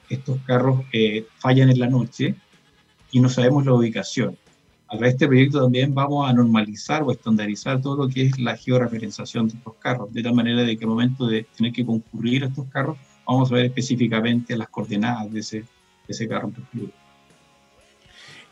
[0.09, 2.35] estos carros eh, fallan en la noche
[3.09, 4.37] y no sabemos la ubicación
[4.93, 8.55] a través este proyecto también vamos a normalizar o estandarizar todo lo que es la
[8.55, 12.43] georreferenciación de estos carros, de tal manera de que al momento de tener que concurrir
[12.43, 15.65] estos carros, vamos a ver específicamente las coordenadas de ese, de
[16.09, 16.51] ese carro.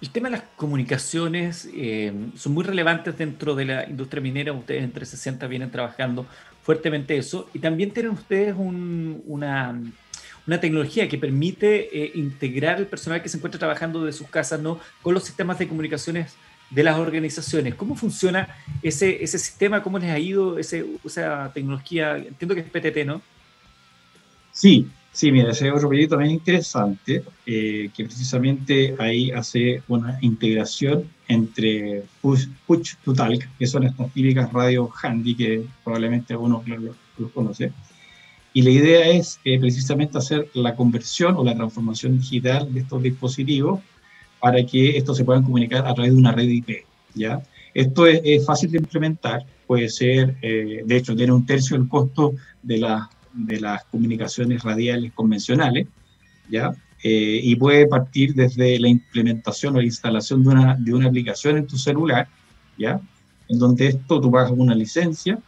[0.01, 4.51] El tema de las comunicaciones eh, son muy relevantes dentro de la industria minera.
[4.51, 6.25] Ustedes entre 60 vienen trabajando
[6.63, 7.51] fuertemente eso.
[7.53, 9.79] Y también tienen ustedes una,
[10.51, 14.59] una tecnología que permite eh, integrar el personal que se encuentra trabajando de sus casas
[14.59, 14.81] ¿no?
[15.01, 16.35] con los sistemas de comunicaciones
[16.69, 17.75] de las organizaciones.
[17.75, 19.81] ¿Cómo funciona ese, ese sistema?
[19.81, 22.17] ¿Cómo les ha ido ese, esa tecnología?
[22.17, 23.21] Entiendo que es PTT, ¿no?
[24.51, 30.17] Sí, sí, mira, ese es otro proyecto también interesante, eh, que precisamente ahí hace una
[30.19, 36.67] integración entre Push, Push to Talk, que son estas típicas radios handy que probablemente algunos
[36.67, 37.71] los conoce,
[38.53, 43.79] y la idea es precisamente hacer la conversión o la transformación digital de estos dispositivos
[44.39, 46.85] para que estos se puedan comunicar a través de una red IP.
[47.13, 47.41] ¿ya?
[47.73, 52.33] Esto es, fácil de implementar, puede ser, eh, de hecho, tiene un tercio del costo
[52.61, 55.87] de, la, de las comunicaciones radiales convencionales,
[56.49, 56.73] ¿ya?
[57.03, 61.57] Eh, y puede partir desde la implementación o la instalación de una, de una aplicación
[61.57, 62.27] en tu celular,
[62.77, 63.01] ¿ya?
[63.47, 65.39] en donde esto tú pagas una licencia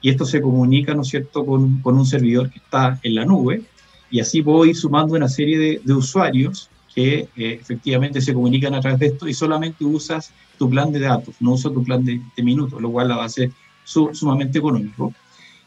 [0.00, 3.24] y esto se comunica, ¿no es cierto?, con, con, un servidor que está en la
[3.24, 3.62] nube,
[4.10, 8.74] y así puedo ir sumando una serie de, de usuarios que eh, efectivamente se comunican
[8.74, 12.04] a través de esto y solamente usas tu plan de datos, no usas tu plan
[12.04, 13.52] de, minutos, lo cual la base
[13.84, 15.14] sumamente económico.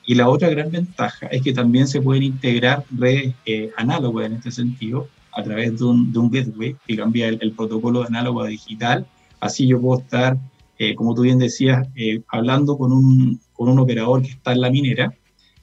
[0.05, 4.33] Y la otra gran ventaja es que también se pueden integrar redes eh, análogas en
[4.33, 8.07] este sentido a través de un, de un gateway que cambia el, el, protocolo de
[8.07, 9.05] análogo a digital.
[9.39, 10.37] Así yo puedo estar,
[10.79, 11.87] eh, como tú bien decías,
[12.27, 15.13] hablando con un, con un operador que está en la minera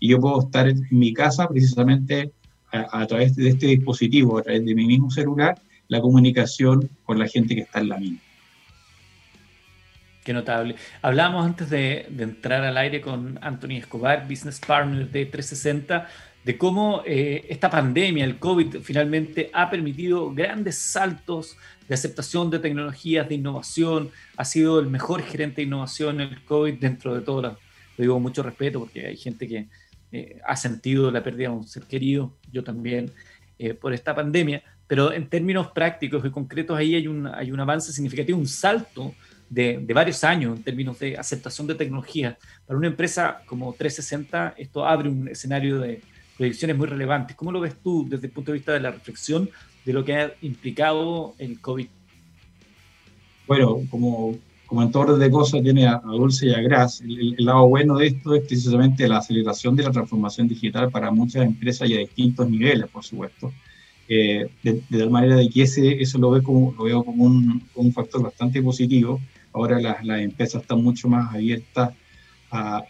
[0.00, 2.32] y yo puedo estar en mi casa precisamente
[2.70, 5.58] a, través de este dispositivo, a través de mi mismo celular,
[5.88, 8.18] la comunicación con la gente que está en la mina.
[10.22, 10.76] Qué notable.
[11.00, 16.06] Hablábamos antes de, entrar al aire con Anthony Escobar, Business Partner de 360,
[16.44, 21.56] de cómo eh, esta pandemia, el COVID, finalmente ha permitido grandes saltos
[21.88, 24.10] de aceptación de tecnologías, de innovación.
[24.36, 27.58] Ha sido el mejor gerente de innovación el COVID dentro de todo.
[27.98, 29.68] Lo digo con mucho respeto porque hay gente que
[30.12, 33.12] eh, ha sentido la pérdida de un ser querido, yo también,
[33.58, 34.62] eh, por esta pandemia.
[34.86, 39.14] Pero en términos prácticos y concretos, ahí hay un, hay un avance significativo, un salto
[39.50, 42.38] de, varios años en términos de aceptación de tecnología.
[42.66, 46.00] Para una empresa como 360, esto abre un escenario de
[46.36, 47.36] proyecciones muy relevantes.
[47.36, 49.50] ¿Cómo lo ves tú desde el punto de vista de la reflexión
[49.84, 51.88] de lo que ha implicado el COVID?
[53.46, 54.38] Bueno, como,
[54.68, 58.06] como en todo de cosas tiene a, dulce y a gras, el, lado bueno de
[58.06, 62.48] esto es precisamente la aceleración de la transformación digital para muchas empresas y a distintos
[62.48, 63.52] niveles, por supuesto.
[64.08, 67.62] Eh, de, tal manera de que ese, eso lo, ve como, lo veo como un,
[67.74, 69.20] un factor bastante positivo
[69.52, 71.90] Ahora las, las empresas están mucho más abiertas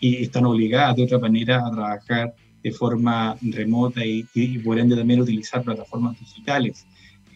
[0.01, 4.25] y están obligadas de otra manera a trabajar de forma remota y,
[4.65, 6.87] por ende también utilizar plataformas digitales.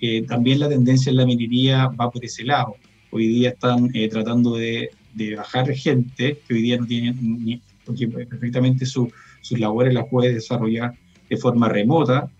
[0.00, 2.76] Eh, también la tendencia en la minería va por ese lado.
[3.14, 7.60] Hoy día están eh, tratando de, de, bajar gente que hoy día no tienen, ni,
[7.84, 9.10] porque perfectamente sus
[9.50, 10.94] labores las puede desarrollar
[11.28, 12.30] de forma remota.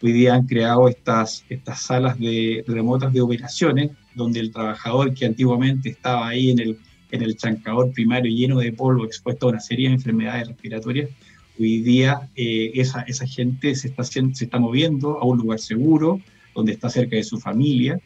[0.00, 5.26] Hoy día han creado estas, estas salas de, remotas de operaciones donde el trabajador que
[5.26, 6.78] antiguamente estaba ahí en el,
[7.10, 11.10] en el chancador primario lleno de polvo, expuesto a una serie de enfermedades respiratorias,
[11.58, 16.20] hoy día eh, esa, esa gente se está, se está moviendo a un lugar seguro,
[16.54, 18.00] donde está cerca de su familia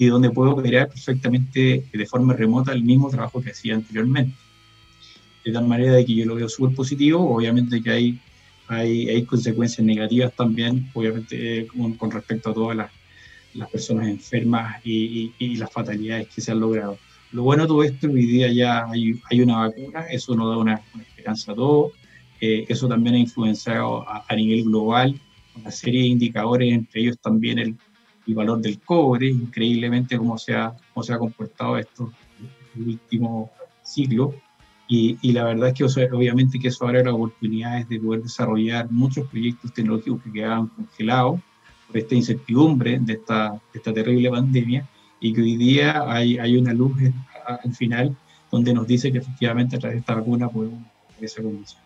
[0.00, 4.34] y donde puede operar perfectamente de forma remota el mismo trabajo que hacía anteriormente.
[5.44, 8.20] De tal manera de que yo lo veo súper positivo, obviamente que hay,
[8.66, 12.90] hay, hay, consecuencias negativas también, obviamente con, con respecto a todas las
[13.54, 16.98] las personas enfermas y, las fatalidades que se han logrado.
[17.32, 20.56] Lo bueno de todo esto, hoy día ya hay, hay una vacuna, eso nos da
[20.56, 21.92] una, esperanza a todos,
[22.40, 25.20] eh, eso también ha influenciado a, nivel global
[25.56, 27.76] una serie de indicadores, entre ellos también el,
[28.30, 32.12] el valor del cobre, increíblemente cómo se ha, cómo se ha comportado esto
[32.76, 33.50] en el último
[33.82, 34.34] siglo.
[34.88, 38.90] Y, y, la verdad es que obviamente que eso abre las oportunidades de poder desarrollar
[38.90, 41.40] muchos proyectos tecnológicos que quedaban congelados
[41.92, 44.86] esta incertidumbre de esta, esta terrible pandemia
[45.20, 46.92] y que hoy día hay, hay una luz
[47.46, 48.16] al final
[48.50, 50.82] donde nos dice que efectivamente a través de esta vacuna podemos
[51.20, 51.82] esa condición.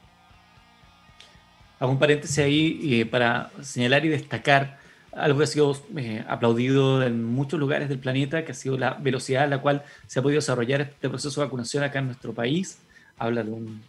[1.80, 4.78] Hago un paréntesis ahí eh, para señalar y destacar
[5.16, 8.94] algo que ha sido eh, aplaudido en muchos lugares del planeta, que ha sido la
[8.94, 12.32] velocidad a la cual se ha podido desarrollar este proceso de vacunación acá en nuestro
[12.32, 12.78] país.
[13.18, 13.80] Habla de, un,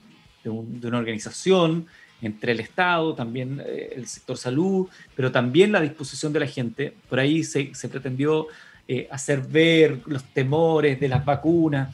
[0.43, 1.87] de, un, de una organización
[2.21, 6.93] entre el Estado, también eh, el sector salud, pero también la disposición de la gente.
[7.09, 8.47] Por ahí se, pretendió
[8.87, 11.93] eh, hacer ver los temores de las vacunas,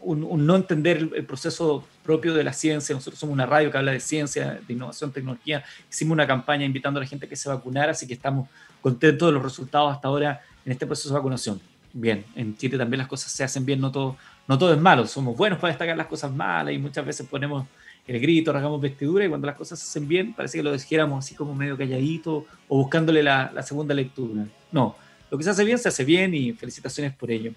[0.00, 2.94] un, no entender el, proceso propio de la ciencia.
[2.94, 5.64] Nosotros somos una radio que habla de ciencia, de innovación, tecnología.
[5.90, 8.48] Hicimos una campaña invitando a la gente a que se vacunara, así que estamos
[8.80, 11.60] contentos de los resultados hasta ahora en este proceso de vacunación.
[11.92, 14.16] Bien, en Chile también las cosas se hacen bien, no todo,
[14.46, 15.06] no todo es malo.
[15.06, 17.66] Somos buenos para destacar las cosas malas y muchas veces ponemos
[18.06, 21.24] el grito, rasgamos vestidura y cuando las cosas se hacen bien parece que lo dijéramos
[21.24, 24.46] así como medio calladito o buscándole la, segunda lectura.
[24.72, 24.96] No,
[25.30, 27.52] lo que se hace bien se hace bien y felicitaciones por ello.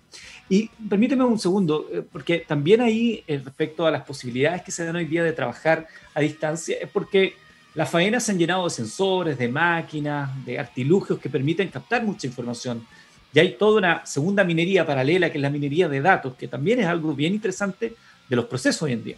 [0.50, 4.86] Y permíteme un segundo, eh, porque también ahí eh, respecto a las posibilidades que se
[4.86, 7.36] dan hoy día de trabajar a distancia, es porque
[7.74, 12.28] las faenas se han llenado de sensores, de máquinas, de artilugios que permiten captar mucha
[12.28, 12.86] información.
[13.34, 16.82] Y hay toda una segunda minería paralela, que es la minería de datos, que también
[16.82, 17.96] es algo bien interesante
[18.28, 19.18] de los procesos hoy en día.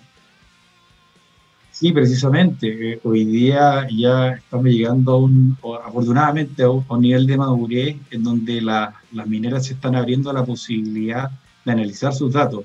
[1.84, 2.93] Sí, precisamente.
[2.93, 8.23] Eh, hoy día ya estamos llegando a un, afortunadamente, a un, nivel de madurez en
[8.23, 11.29] donde las mineras se están abriendo a la posibilidad
[11.65, 12.63] de analizar sus datos.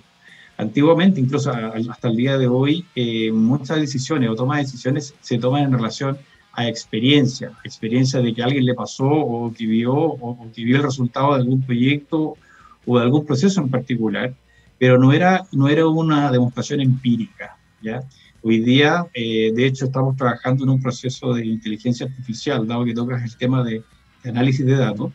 [0.57, 5.37] Antiguamente, incluso hasta el día de hoy, eh, muchas decisiones o toma de decisiones se
[5.37, 6.17] toman en relación
[6.53, 10.85] a experiencia, experiencia de que alguien le pasó o que vio o, que vio el
[10.85, 12.37] resultado de algún proyecto
[12.87, 14.33] o de algún proceso en particular,
[14.79, 18.05] pero no era, no era una demostración empírica, ¿ya?
[18.41, 22.95] Hoy día, eh, de hecho, estamos trabajando en un proceso de inteligencia artificial, dado que
[22.95, 23.83] tocas el tema de,
[24.25, 25.13] análisis de datos,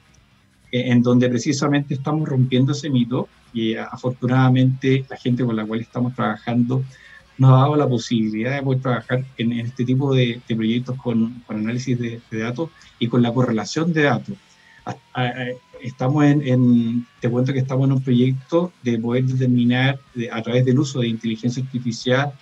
[0.71, 5.79] eh, en donde precisamente estamos rompiendo ese mito y afortunadamente la gente con la cual
[5.79, 6.83] estamos trabajando
[7.37, 11.57] nos ha dado la posibilidad de poder trabajar en, este tipo de, proyectos con, con
[11.57, 14.35] análisis de, datos y con la correlación de datos.
[15.81, 19.99] estamos en, en, te cuento que estamos en un proyecto de poder determinar
[20.31, 22.33] a través del uso de inteligencia artificial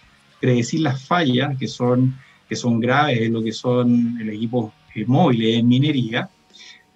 [0.41, 2.17] predecir las fallas que son,
[2.49, 4.73] que son graves lo que son el equipo
[5.05, 6.29] móviles en minería,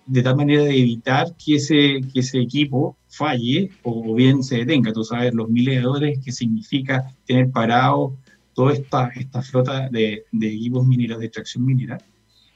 [0.06, 4.92] de tal manera de evitar que ese, que ese equipo falle o bien se detenga.
[4.92, 8.18] Tú sabes los miles de dólares que significa tener parado
[8.54, 11.98] toda esta, esta flota de, de equipos mineros de extracción minera,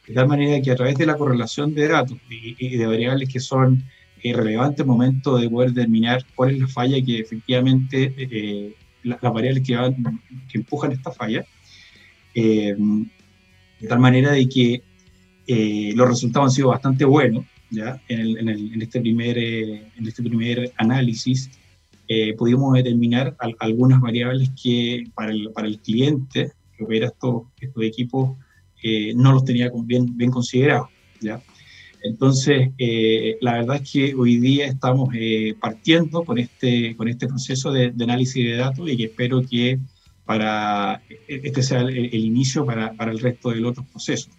[0.07, 3.39] de tal manera que a través de la correlación de datos y, de variables que
[3.39, 3.83] son
[4.23, 9.63] eh, relevantes momento de poder determinar cuál es la falla que efectivamente, eh, las variables
[9.65, 9.95] que, van,
[10.51, 11.45] que empujan esta falla,
[12.33, 12.75] eh,
[13.79, 14.83] de tal manera de que
[15.47, 17.99] eh, los resultados han sido bastante buenos, ¿ya?
[18.07, 21.49] En, este, primer, eh, en este primer análisis
[22.07, 27.83] eh, pudimos determinar algunas variables que para el, para el cliente que opera estos, estos
[27.83, 28.37] equipos
[29.15, 30.89] no los tenía bien, bien considerados,
[31.19, 31.41] ¿ya?
[32.01, 32.69] Entonces,
[33.41, 35.09] la verdad es que hoy día estamos
[35.59, 39.79] partiendo con este, con este proceso de, análisis de datos y que espero que
[40.25, 44.29] para este sea el, el inicio para, para, el resto de los otros procesos.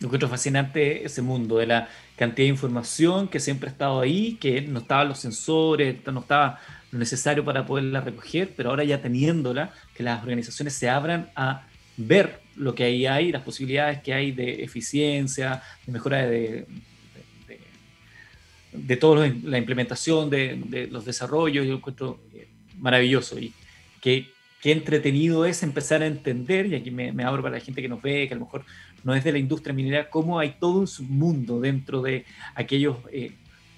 [0.00, 4.38] Lo encuentro fascinante ese mundo de la cantidad de información que siempre ha estado ahí,
[4.40, 6.60] que no estaban los sensores, no estaba
[6.92, 11.66] lo necesario para poderla recoger, pero ahora ya teniéndola, que las organizaciones se abran a
[11.98, 16.66] ver lo que ahí hay, las posibilidades que hay de eficiencia, de mejora de,
[17.46, 17.60] de,
[18.72, 23.52] de, toda la implementación de, los desarrollos, yo encuentro eh, maravilloso y
[24.00, 24.28] que
[24.62, 27.88] qué entretenido es empezar a entender, y aquí me, me, abro para la gente que
[27.88, 28.64] nos ve, que a lo mejor
[29.04, 32.24] no es de la industria minera, cómo hay todo un mundo dentro de
[32.54, 33.32] aquellos eh,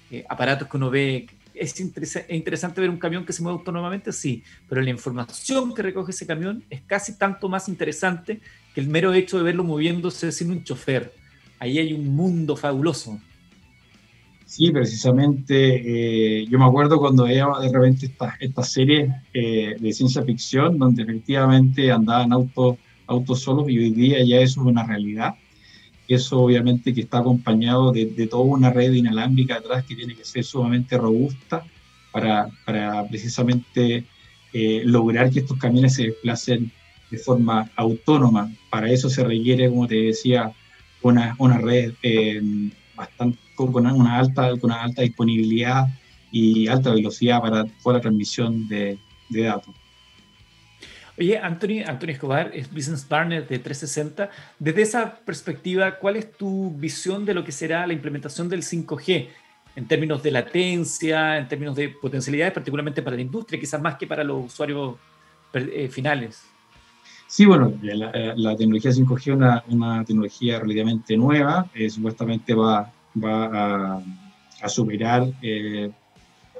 [0.09, 1.27] eh, aparatos que uno ve.
[1.53, 4.11] ¿Es, interesante ver un camión que se mueve autónomamente?
[4.11, 8.41] Sí, pero la información que recoge ese camión es casi tanto más interesante
[8.73, 11.13] que el mero hecho de verlo moviéndose sin un chofer.
[11.59, 13.19] Ahí hay un mundo fabuloso.
[14.45, 16.41] Sí, precisamente.
[16.41, 21.03] Eh, yo me acuerdo cuando veía de repente estas esta series de ciencia ficción, donde
[21.03, 22.77] efectivamente andaban autos
[23.11, 25.35] autos solos y hoy día ya eso es una realidad.
[26.13, 30.43] Eso obviamente que está acompañado de, toda una red inalámbrica atrás que tiene que ser
[30.43, 31.63] sumamente robusta
[32.11, 34.05] para, para precisamente
[34.51, 36.69] eh, lograr que estos camiones se desplacen
[37.09, 38.51] de forma autónoma.
[38.69, 40.51] Para eso se requiere, como te decía,
[41.01, 42.41] una, una red eh,
[42.95, 45.87] bastante, con, una alta, con una alta disponibilidad
[46.29, 48.97] y alta velocidad para toda la transmisión de,
[49.29, 49.73] de datos.
[51.17, 54.29] Oye, Anthony, Anthony Escobar es Business Partner de 360.
[54.59, 59.27] Desde esa perspectiva, ¿cuál es tu visión de lo que será la implementación del 5G
[59.75, 64.07] en términos de latencia, en términos de potencialidades, particularmente para la industria, quizás más que
[64.07, 64.95] para los usuarios
[65.53, 66.43] eh, finales?
[67.27, 74.01] Sí, bueno, la, tecnología 5G es una, tecnología relativamente nueva, eh, supuestamente va, va
[74.61, 75.89] a, superar eh,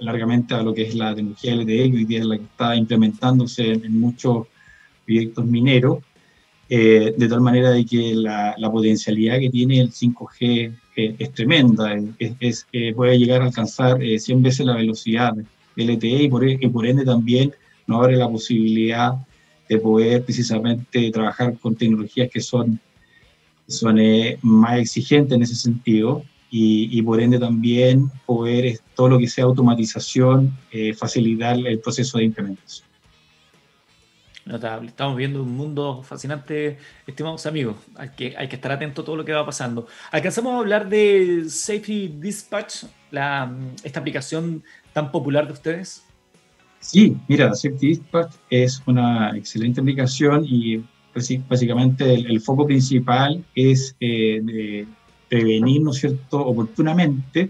[0.02, 2.76] largamente a lo que es la tecnología LTE, que hoy día es la que está
[2.76, 4.48] implementándose en, muchos
[5.06, 6.00] proyectos mineros,
[6.70, 11.96] eh, de tal manera de que la, potencialidad que tiene el 5G eh, es tremenda,
[12.18, 15.36] es, eh, puede llegar a alcanzar 100 veces la velocidad
[15.76, 17.54] LTE y por, y por ende también
[17.88, 19.14] nos abre la posibilidad
[19.70, 22.80] de poder precisamente trabajar con tecnologías que son,
[23.68, 24.00] son
[24.42, 26.24] más exigentes en ese sentido
[26.54, 32.26] y, por ende también poder todo lo que sea automatización, eh, facilitar el proceso de
[32.26, 32.92] implementación.
[34.46, 34.90] Notable.
[34.90, 36.78] Estamos viendo un mundo fascinante,
[37.08, 37.78] estimados amigos.
[37.96, 39.88] Hay que, hay que estar atento a todo lo que va pasando.
[40.12, 46.04] Alcanzamos a hablar de Safety Dispatch, la, esta aplicación tan popular de ustedes.
[46.82, 50.84] Sí, mira, Safety Dispatch es una excelente aplicación y
[51.48, 54.88] básicamente el, foco principal es eh, de
[55.32, 57.50] prevenir, ¿no es cierto?, oportunamente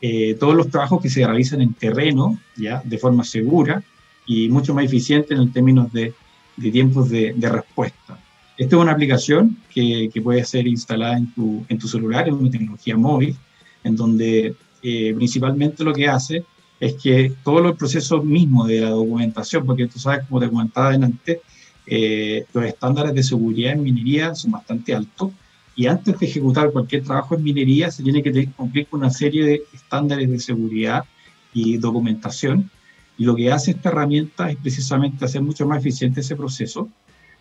[0.00, 3.82] eh, todos los trabajos que se realizan en terreno, ¿ya?, de forma segura
[4.24, 6.14] y mucho más eficiente en términos de,
[6.56, 8.18] de tiempos de, de, respuesta.
[8.56, 12.34] Esta es una aplicación que, que, puede ser instalada en tu, en tu celular, en
[12.34, 13.36] una tecnología móvil,
[13.84, 16.44] en donde eh, principalmente lo que hace
[16.78, 20.88] es que todos los procesos mismos de la documentación, porque tú sabes, como te comentaba
[20.88, 21.42] adelante,
[21.86, 25.32] eh, los estándares de seguridad en minería son bastante altos
[25.80, 29.46] y antes de ejecutar cualquier trabajo en minería se tiene que cumplir con una serie
[29.46, 31.06] de estándares de seguridad
[31.54, 32.70] y documentación.
[33.16, 36.90] Y lo que hace esta herramienta es precisamente hacer mucho más eficiente ese proceso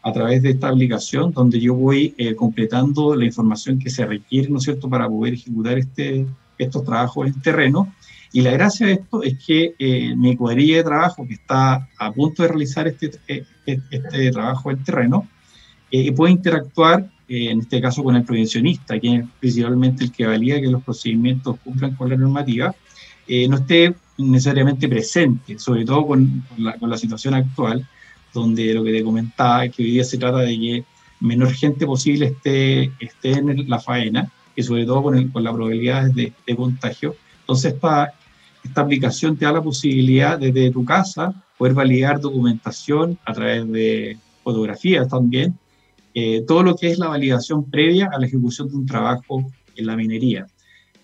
[0.02, 4.48] a través de esta aplicación donde yo voy eh, completando la información que se requiere,
[4.48, 6.26] ¿no es cierto?, para poder ejecutar este,
[6.58, 7.94] estos trabajos en terreno.
[8.32, 12.12] Y la gracia de esto es que eh, mi cuadrilla de trabajo que está a
[12.14, 15.28] punto de realizar este, eh, este trabajo en terreno
[16.16, 20.60] puede interactuar eh, en este caso con el prevencionista, que es principalmente el que valida
[20.60, 22.76] que los procedimientos cumplan con la normativa,
[23.28, 27.88] eh, no esté necesariamente presente, sobre todo con, la, situación actual,
[28.34, 30.84] donde lo que te comentaba es que hoy día se trata de que
[31.20, 36.10] menor gente posible esté, esté en la faena, y sobre todo con, con la probabilidad
[36.12, 37.16] de, de contagio.
[37.42, 38.14] Entonces, para
[38.64, 44.18] esta aplicación te da la posibilidad desde tu casa poder validar documentación a través de
[44.44, 45.58] fotografías también,
[46.14, 49.86] eh, todo lo que es la validación previa a la ejecución de un trabajo en
[49.86, 50.48] la minería.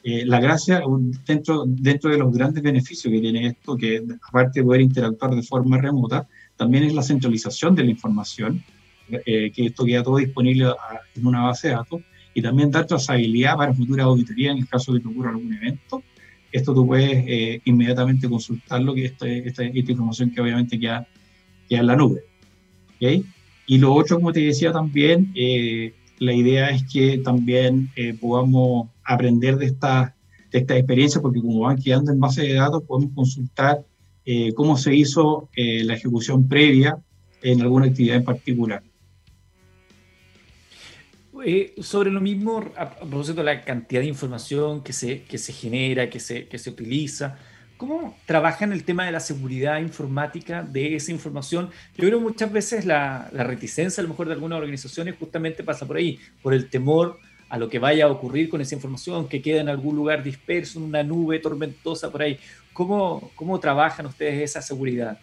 [0.03, 0.81] Eh, la gracia,
[1.25, 5.43] dentro, dentro de los grandes beneficios que tiene esto, que aparte de poder interactuar de
[5.43, 8.63] forma remota, también es la centralización de la información,
[9.09, 10.71] eh, que esto queda todo disponible
[11.15, 12.01] en una base de datos,
[12.33, 16.03] y también dar trazabilidad para futuras auditorías en el caso de que ocurra algún evento.
[16.51, 21.07] Esto tú puedes inmediatamente consultarlo, que esta, esta, esta, información que obviamente queda,
[21.67, 22.23] queda en la nube.
[22.95, 23.25] ¿okay?
[23.67, 28.89] Y lo otro, como te decía también, eh, la idea es que también eh, podamos
[29.03, 30.15] aprender de esta,
[30.51, 33.83] de esta experiencia, porque como van quedando en base de datos, podemos consultar
[34.25, 36.97] eh, cómo se hizo la ejecución previa
[37.41, 38.83] en alguna actividad en particular.
[41.79, 46.09] sobre lo mismo, a propósito de la cantidad de información que se, que se genera,
[46.09, 47.37] que se, que se utiliza,
[47.87, 51.69] ¿Cómo trabajan el tema de la seguridad informática de esa información?
[51.95, 55.97] Yo creo muchas veces la, reticencia, a lo mejor, de algunas organizaciones justamente pasa por
[55.97, 59.61] ahí, por el temor a lo que vaya a ocurrir con esa información, que queda
[59.61, 62.39] en algún lugar disperso, en una nube tormentosa por ahí.
[62.73, 65.19] ¿Cómo, cómo trabajan ustedes esa seguridad?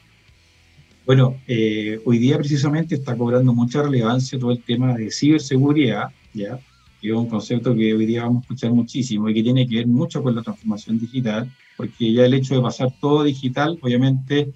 [1.05, 6.61] Bueno, eh, hoy día precisamente está cobrando mucha relevancia todo el tema de ciberseguridad, ¿ya?
[7.03, 9.75] Que es un concepto que hoy día vamos a escuchar muchísimo y que tiene que
[9.75, 14.53] ver mucho con la transformación digital, porque ya el hecho de pasar todo digital, obviamente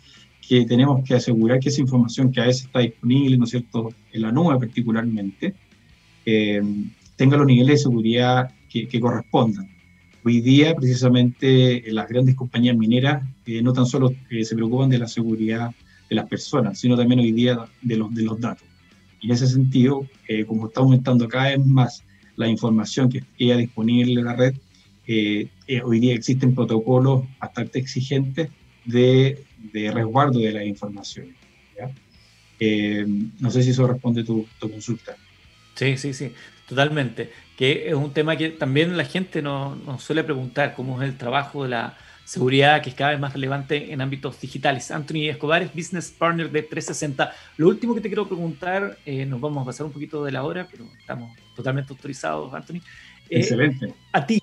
[0.48, 3.88] que tenemos que asegurar que esa información que a veces está disponible, ¿no es cierto?,
[4.12, 5.54] en la nube particularmente,
[6.24, 6.62] eh,
[7.16, 9.68] tenga los niveles de seguridad que, correspondan.
[10.22, 14.98] Hoy día, precisamente, las grandes compañías mineras eh, no tan solo eh, se preocupan de
[14.98, 15.74] la seguridad
[16.08, 18.68] de las personas, sino también hoy día de los, de los datos.
[19.20, 20.06] Y en ese sentido,
[20.46, 22.04] como está aumentando cada vez más
[22.36, 24.54] la información que queda disponible en la red,
[25.06, 28.50] eh, eh, hoy día existen protocolos bastante exigentes
[28.84, 31.34] de, de resguardo de la información.
[32.58, 33.04] Eh,
[33.38, 35.14] no sé si eso responde tu, tu consulta.
[35.74, 36.32] Sí, sí, sí,
[36.66, 37.30] totalmente.
[37.56, 41.18] Que es un tema que también la gente nos, nos, suele preguntar, cómo es el
[41.18, 44.90] trabajo de la seguridad, que es cada vez más relevante en ámbitos digitales.
[44.90, 47.32] Anthony Escobar es Business Partner de 360.
[47.56, 50.66] Lo último que te quiero preguntar, nos vamos a pasar un poquito de la hora,
[50.68, 52.80] pero estamos totalmente autorizados, Anthony.
[53.30, 53.94] Excelente.
[54.12, 54.42] A ti,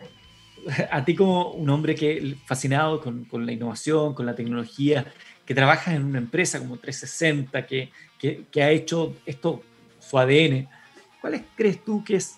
[0.91, 5.05] a ti como un hombre que fascinado con, con, la innovación, con la tecnología,
[5.45, 9.61] que trabaja en una empresa como 360, que, que, que ha hecho esto
[9.99, 10.69] su ADN,
[11.19, 12.37] ¿cuál crees tú que es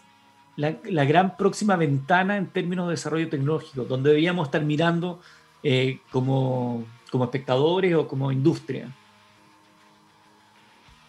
[0.58, 5.20] la, gran próxima ventana en términos de desarrollo tecnológico, donde deberíamos estar mirando
[5.64, 8.94] eh, como, como espectadores o como industria?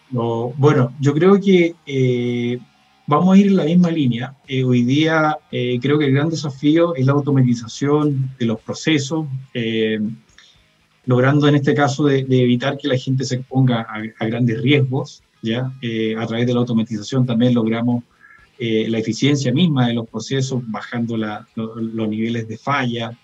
[0.09, 2.59] No, bueno, yo creo que eh,
[3.05, 4.35] vamos a ir en la misma línea.
[4.47, 9.27] Eh, hoy día creo que el gran desafío es la automatización de los procesos,
[11.05, 13.87] logrando en este caso de, evitar que la gente se exponga
[14.19, 15.23] a, grandes riesgos.
[15.41, 15.71] ¿ya?
[16.19, 18.03] a través de la automatización también logramos
[18.59, 23.17] la eficiencia misma de los procesos, bajando los niveles de falla,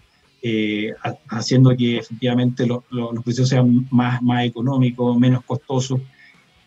[1.30, 2.84] haciendo que efectivamente los
[3.24, 6.02] procesos sean más, más económicos, menos costosos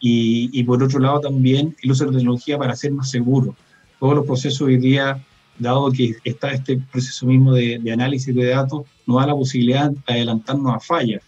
[0.00, 3.54] y, por otro lado también el uso de la tecnología para ser más seguro.
[3.98, 5.22] Todos los procesos hoy día,
[5.58, 9.98] dado que está este proceso mismo de, análisis de datos, nos da la posibilidad de
[10.06, 11.22] adelantarnos a fallas.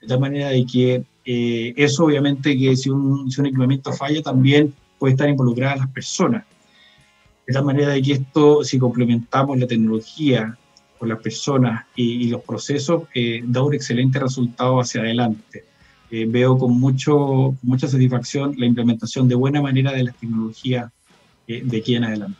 [0.00, 4.20] De tal manera de que eh, eso obviamente que si un, si un equipamiento falla
[4.22, 6.44] también puede estar involucrada las personas.
[7.52, 10.56] De tal manera que esto, si complementamos la tecnología
[10.98, 15.62] con las personas y, los procesos, eh, da un excelente resultado hacia adelante.
[16.10, 20.90] Eh, veo con, mucho, mucha satisfacción la implementación de buena manera de las tecnologías
[21.46, 22.38] eh, de aquí en adelante.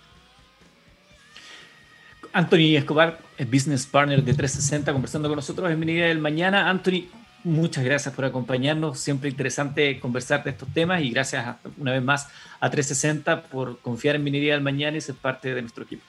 [2.32, 3.20] Anthony Escobar,
[3.52, 6.70] Business Partner de 360, conversando con nosotros en Minería del Mañana.
[6.70, 7.04] Anthony,
[7.44, 8.98] muchas gracias por acompañarnos.
[8.98, 12.28] Siempre interesante conversar de estos temas y gracias una vez más
[12.60, 16.02] a 360 por confiar en Minería del Mañana y ser parte de nuestro equipo.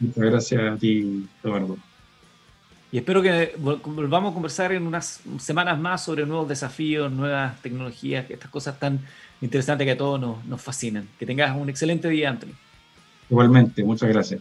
[0.00, 1.76] Muchas gracias a ti, Eduardo.
[2.90, 8.30] Y espero que volvamos a conversar en unas semanas más sobre nuevos desafíos, nuevas tecnologías,
[8.30, 9.00] estas cosas tan
[9.42, 11.06] interesantes que a todos nos, nos fascinan.
[11.18, 12.54] Que tengas un excelente día, Anthony.
[13.28, 14.40] Igualmente, muchas gracias.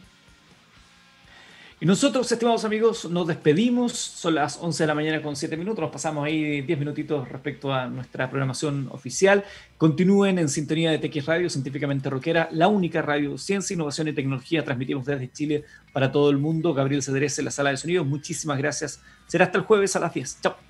[1.80, 3.91] Y nosotros, estimados amigos, nos despedimos.
[3.93, 5.80] Son las 11 de la mañana con 7 minutos.
[5.80, 9.45] Nos pasamos ahí 10 minutitos respecto a nuestra programación oficial.
[9.78, 14.63] Continúen en sintonía de TX Radio, científicamente rockera, la única radio ciencia, innovación y tecnología.
[14.63, 16.73] Transmitimos desde Chile para todo el mundo.
[16.73, 18.03] Gabriel Cedrés en la sala de sonido.
[18.03, 18.99] Muchísimas gracias.
[19.28, 20.41] Será hasta el jueves a las 10.
[20.41, 20.66] Chao.